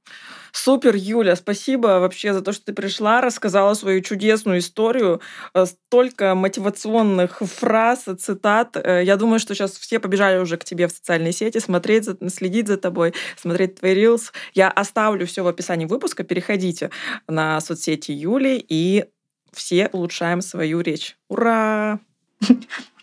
Супер, 0.52 0.94
Юля, 0.94 1.36
спасибо 1.36 1.98
вообще 2.00 2.32
за 2.32 2.40
то, 2.40 2.52
что 2.52 2.66
ты 2.66 2.72
пришла, 2.72 3.20
рассказала 3.20 3.74
свою 3.74 4.00
чудесную 4.00 4.58
историю, 4.58 5.20
э, 5.54 5.66
столько 5.66 6.34
мотивационных 6.34 7.40
фраз, 7.40 8.04
цитат. 8.18 8.76
Э, 8.76 9.02
я 9.04 9.16
думаю, 9.16 9.38
что 9.38 9.54
сейчас 9.54 9.72
все 9.72 9.98
побежали 9.98 10.38
уже 10.38 10.56
к 10.56 10.64
тебе 10.64 10.88
в 10.88 10.92
социальные 10.92 11.32
сети, 11.32 11.58
смотреть, 11.58 12.08
следить 12.32 12.68
за 12.68 12.76
тобой, 12.76 13.14
смотреть 13.36 13.76
твои 13.76 13.94
рилс. 13.94 14.32
Я 14.54 14.68
оставлю 14.70 15.26
все 15.26 15.42
в 15.42 15.46
описании 15.46 15.86
выпуска, 15.86 16.24
переходите 16.24 16.90
на 17.26 17.60
соцсети 17.60 18.12
Юли 18.12 18.64
и 18.68 19.06
все 19.52 19.88
улучшаем 19.92 20.40
свою 20.40 20.80
речь. 20.80 21.16
Ура! 21.28 22.00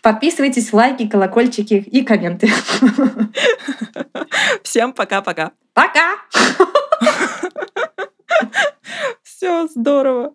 Подписывайтесь, 0.02 0.72
лайки, 0.72 1.08
колокольчики 1.08 1.74
и 1.74 2.02
комменты. 2.02 2.48
Всем 4.62 4.92
пока-пока. 4.92 5.52
Пока! 5.74 6.16
Все 9.46 9.68
здорово. 9.68 10.34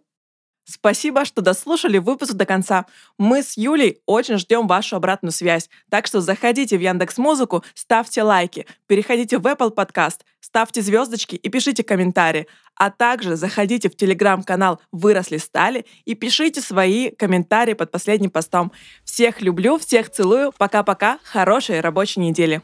Спасибо, 0.63 1.25
что 1.25 1.41
дослушали 1.41 1.97
выпуск 1.97 2.31
до 2.31 2.45
конца. 2.45 2.85
Мы 3.17 3.43
с 3.43 3.57
Юлей 3.57 3.99
очень 4.05 4.37
ждем 4.37 4.67
вашу 4.67 4.95
обратную 4.95 5.33
связь. 5.33 5.69
Так 5.89 6.07
что 6.07 6.21
заходите 6.21 6.77
в 6.77 6.81
Яндекс 6.81 7.17
Музыку, 7.17 7.61
ставьте 7.73 8.23
лайки, 8.23 8.65
переходите 8.87 9.37
в 9.37 9.45
Apple 9.45 9.75
Podcast, 9.75 10.21
ставьте 10.39 10.81
звездочки 10.81 11.35
и 11.35 11.49
пишите 11.49 11.83
комментарии. 11.83 12.47
А 12.75 12.89
также 12.89 13.35
заходите 13.35 13.89
в 13.89 13.97
телеграм-канал 13.97 14.79
«Выросли 14.93 15.35
стали» 15.35 15.85
и 16.05 16.15
пишите 16.15 16.61
свои 16.61 17.11
комментарии 17.11 17.73
под 17.73 17.91
последним 17.91 18.29
постом. 18.29 18.71
Всех 19.03 19.41
люблю, 19.41 19.77
всех 19.77 20.09
целую. 20.09 20.53
Пока-пока. 20.57 21.19
Хорошей 21.25 21.81
рабочей 21.81 22.21
недели. 22.21 22.61